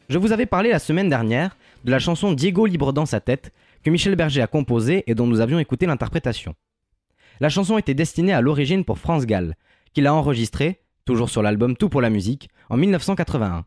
Je 0.09 0.17
vous 0.17 0.31
avais 0.31 0.47
parlé 0.47 0.71
la 0.71 0.79
semaine 0.79 1.07
dernière 1.07 1.55
de 1.83 1.91
la 1.91 1.99
chanson 1.99 2.33
Diego 2.33 2.65
libre 2.65 2.93
dans 2.93 3.05
sa 3.05 3.19
tête 3.19 3.53
que 3.83 3.91
Michel 3.91 4.15
Berger 4.15 4.41
a 4.41 4.47
composée 4.47 5.03
et 5.05 5.13
dont 5.13 5.27
nous 5.27 5.39
avions 5.39 5.59
écouté 5.59 5.85
l'interprétation. 5.85 6.55
La 7.39 7.49
chanson 7.49 7.77
était 7.77 7.93
destinée 7.93 8.33
à 8.33 8.41
l'origine 8.41 8.85
pour 8.85 8.97
France 8.97 9.27
Gall, 9.27 9.55
qu'il 9.93 10.07
a 10.07 10.15
enregistrée, 10.15 10.81
toujours 11.05 11.29
sur 11.29 11.43
l'album 11.43 11.77
Tout 11.77 11.89
pour 11.89 12.01
la 12.01 12.09
musique, 12.09 12.49
en 12.71 12.77
1981. 12.77 13.65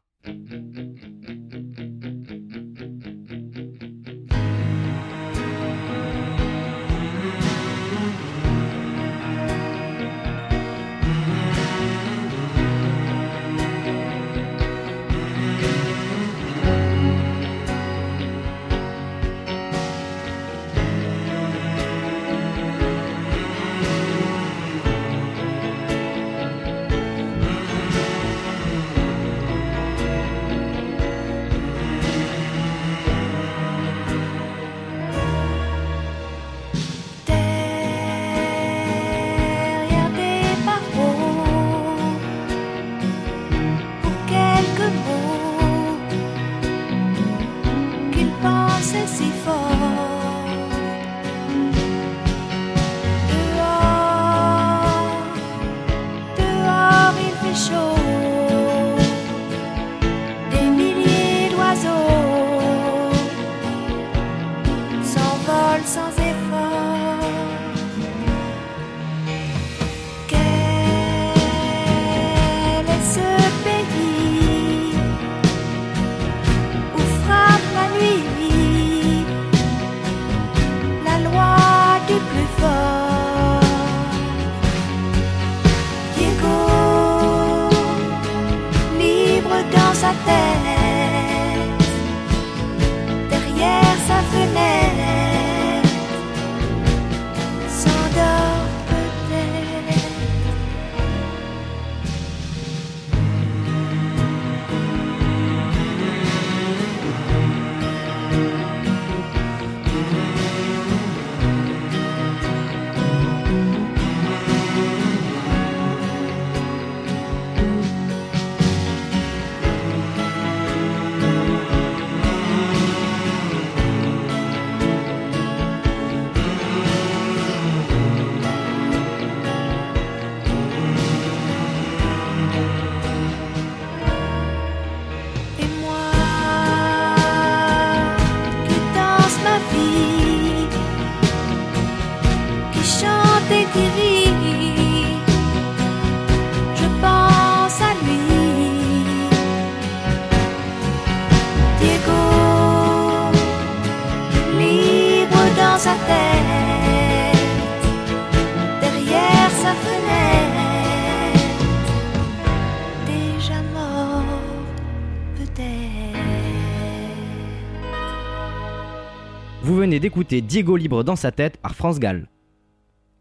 D'écouter 170.01 170.41
Diego 170.41 170.77
Libre 170.77 171.05
dans 171.05 171.17
sa 171.17 171.33
tête 171.33 171.57
par 171.57 171.75
France 171.75 171.99
Gall. 171.99 172.29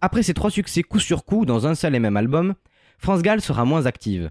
Après 0.01 0.23
ses 0.23 0.33
trois 0.33 0.49
succès 0.49 0.83
coup 0.83 0.99
sur 0.99 1.25
coup 1.25 1.45
dans 1.45 1.67
un 1.67 1.75
seul 1.75 1.95
et 1.95 1.99
même 1.99 2.17
album, 2.17 2.55
France 2.97 3.21
Gall 3.21 3.41
sera 3.41 3.65
moins 3.65 3.85
active. 3.85 4.29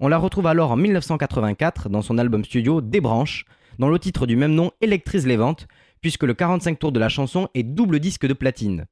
On 0.00 0.08
la 0.08 0.18
retrouve 0.18 0.46
alors 0.46 0.72
en 0.72 0.76
1984 0.76 1.88
dans 1.88 2.02
son 2.02 2.18
album 2.18 2.44
studio 2.44 2.80
Des 2.80 3.00
branches, 3.00 3.44
dont 3.78 3.88
le 3.88 3.98
titre 3.98 4.26
du 4.26 4.36
même 4.36 4.54
nom 4.54 4.70
électrise 4.80 5.26
les 5.26 5.36
ventes, 5.36 5.66
puisque 6.00 6.24
le 6.24 6.34
45 6.34 6.78
tours 6.78 6.92
de 6.92 7.00
la 7.00 7.08
chanson 7.08 7.48
est 7.54 7.62
double 7.62 8.00
disque 8.00 8.26
de 8.26 8.34
platine. 8.34 8.86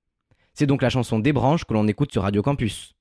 C'est 0.54 0.66
donc 0.66 0.82
la 0.82 0.90
chanson 0.90 1.18
Des 1.18 1.32
branches 1.32 1.64
que 1.64 1.74
l'on 1.74 1.88
écoute 1.88 2.12
sur 2.12 2.22
Radio 2.22 2.42
Campus. 2.42 2.94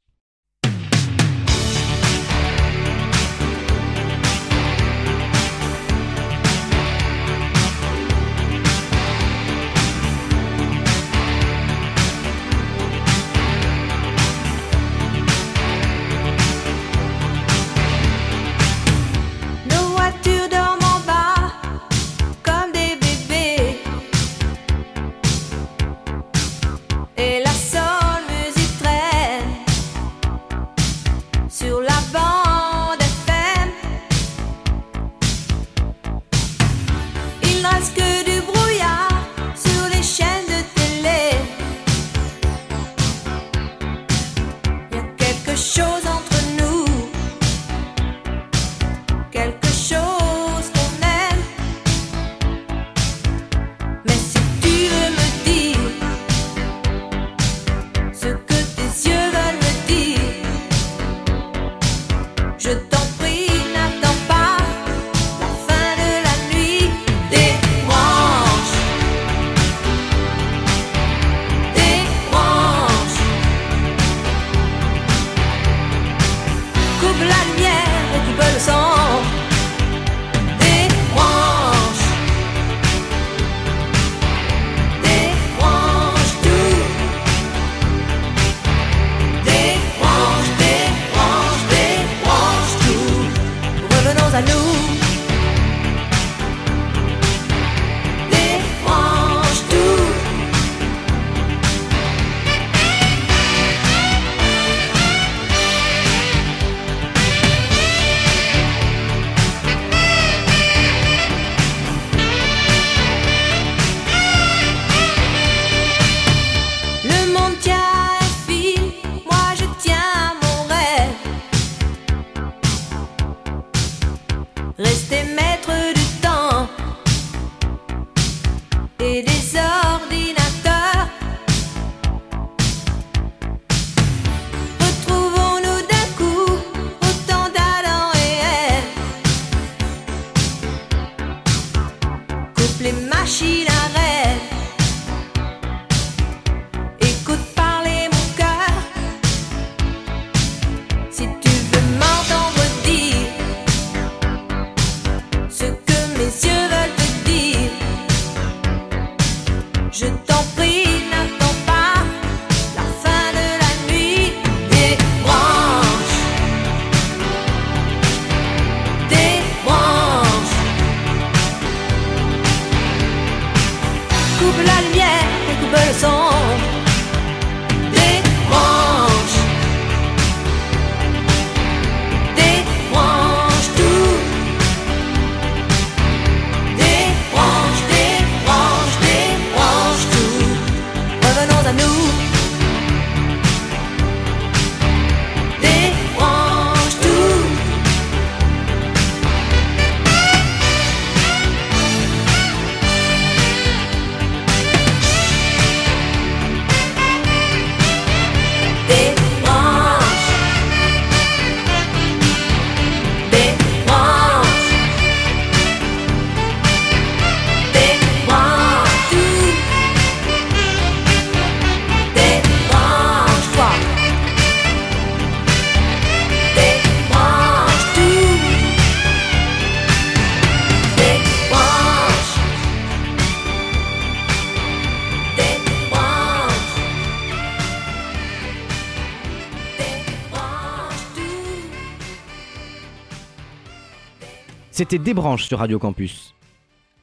C'était 244.80 244.98
Des 244.98 245.14
branches 245.14 245.46
sur 245.46 245.60
Radio 245.60 245.78
Campus. 245.78 246.34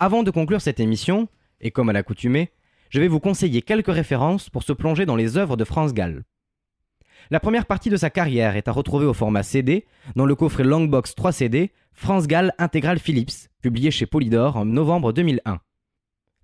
Avant 0.00 0.22
de 0.22 0.30
conclure 0.30 0.62
cette 0.62 0.80
émission, 0.80 1.28
et 1.60 1.70
comme 1.70 1.90
à 1.90 1.92
l'accoutumée, 1.92 2.50
je 2.88 3.00
vais 3.00 3.06
vous 3.06 3.20
conseiller 3.20 3.60
quelques 3.60 3.92
références 3.92 4.48
pour 4.48 4.62
se 4.62 4.72
plonger 4.72 5.04
dans 5.04 5.14
les 5.14 5.36
œuvres 5.36 5.58
de 5.58 5.64
France 5.64 5.92
Gall. 5.92 6.24
La 7.30 7.38
première 7.38 7.66
partie 7.66 7.90
de 7.90 7.98
sa 7.98 8.08
carrière 8.08 8.56
est 8.56 8.68
à 8.68 8.72
retrouver 8.72 9.04
au 9.04 9.12
format 9.12 9.42
CD, 9.42 9.84
dans 10.14 10.24
le 10.24 10.34
coffret 10.34 10.64
Longbox 10.64 11.14
3 11.16 11.32
CD, 11.32 11.70
France 11.92 12.26
Gall 12.26 12.54
Intégral 12.56 12.98
Philips, 12.98 13.50
publié 13.60 13.90
chez 13.90 14.06
Polydor 14.06 14.56
en 14.56 14.64
novembre 14.64 15.12
2001. 15.12 15.60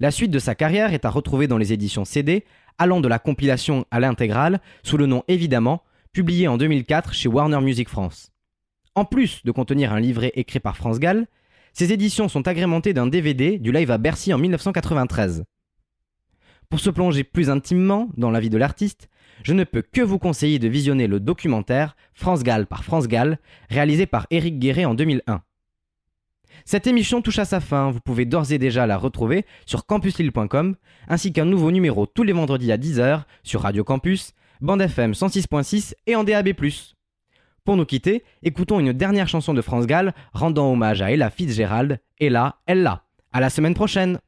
La 0.00 0.10
suite 0.10 0.32
de 0.32 0.38
sa 0.38 0.54
carrière 0.54 0.92
est 0.92 1.06
à 1.06 1.08
retrouver 1.08 1.46
dans 1.46 1.56
les 1.56 1.72
éditions 1.72 2.04
CD, 2.04 2.44
allant 2.76 3.00
de 3.00 3.08
la 3.08 3.18
compilation 3.18 3.86
à 3.90 4.00
l'intégrale, 4.00 4.60
sous 4.82 4.98
le 4.98 5.06
nom 5.06 5.24
évidemment, 5.28 5.82
publié 6.12 6.46
en 6.46 6.58
2004 6.58 7.14
chez 7.14 7.30
Warner 7.30 7.62
Music 7.62 7.88
France. 7.88 8.31
En 8.94 9.04
plus 9.04 9.42
de 9.44 9.50
contenir 9.50 9.92
un 9.92 10.00
livret 10.00 10.32
écrit 10.34 10.60
par 10.60 10.76
France 10.76 10.98
Gall, 10.98 11.26
ces 11.72 11.92
éditions 11.92 12.28
sont 12.28 12.46
agrémentées 12.46 12.92
d'un 12.92 13.06
DVD 13.06 13.58
du 13.58 13.72
live 13.72 13.90
à 13.90 13.98
Bercy 13.98 14.34
en 14.34 14.38
1993. 14.38 15.44
Pour 16.68 16.80
se 16.80 16.90
plonger 16.90 17.24
plus 17.24 17.48
intimement 17.48 18.08
dans 18.16 18.30
la 18.30 18.40
vie 18.40 18.50
de 18.50 18.58
l'artiste, 18.58 19.08
je 19.42 19.54
ne 19.54 19.64
peux 19.64 19.82
que 19.82 20.02
vous 20.02 20.18
conseiller 20.18 20.58
de 20.58 20.68
visionner 20.68 21.06
le 21.06 21.20
documentaire 21.20 21.96
France 22.12 22.42
Gall 22.42 22.66
par 22.66 22.84
France 22.84 23.08
Gall, 23.08 23.38
réalisé 23.70 24.06
par 24.06 24.26
Éric 24.30 24.58
Guéret 24.58 24.84
en 24.84 24.94
2001. 24.94 25.42
Cette 26.64 26.86
émission 26.86 27.22
touche 27.22 27.38
à 27.38 27.44
sa 27.44 27.60
fin, 27.60 27.90
vous 27.90 28.00
pouvez 28.00 28.26
d'ores 28.26 28.52
et 28.52 28.58
déjà 28.58 28.86
la 28.86 28.98
retrouver 28.98 29.46
sur 29.66 29.86
campuslille.com, 29.86 30.76
ainsi 31.08 31.32
qu'un 31.32 31.46
nouveau 31.46 31.70
numéro 31.70 32.06
tous 32.06 32.22
les 32.22 32.32
vendredis 32.32 32.70
à 32.70 32.76
10h 32.76 33.22
sur 33.42 33.62
Radio 33.62 33.84
Campus, 33.84 34.32
bande 34.60 34.82
FM 34.82 35.12
106.6 35.12 35.94
et 36.06 36.14
en 36.14 36.24
DAB+. 36.24 36.50
Pour 37.64 37.76
nous 37.76 37.84
quitter, 37.84 38.24
écoutons 38.42 38.80
une 38.80 38.92
dernière 38.92 39.28
chanson 39.28 39.54
de 39.54 39.62
France 39.62 39.86
Gall 39.86 40.14
rendant 40.32 40.72
hommage 40.72 41.00
à 41.00 41.12
Ella 41.12 41.30
Fitzgerald, 41.30 42.00
Ella, 42.18 42.56
Ella. 42.66 43.04
À 43.32 43.38
la 43.38 43.50
semaine 43.50 43.74
prochaine 43.74 44.18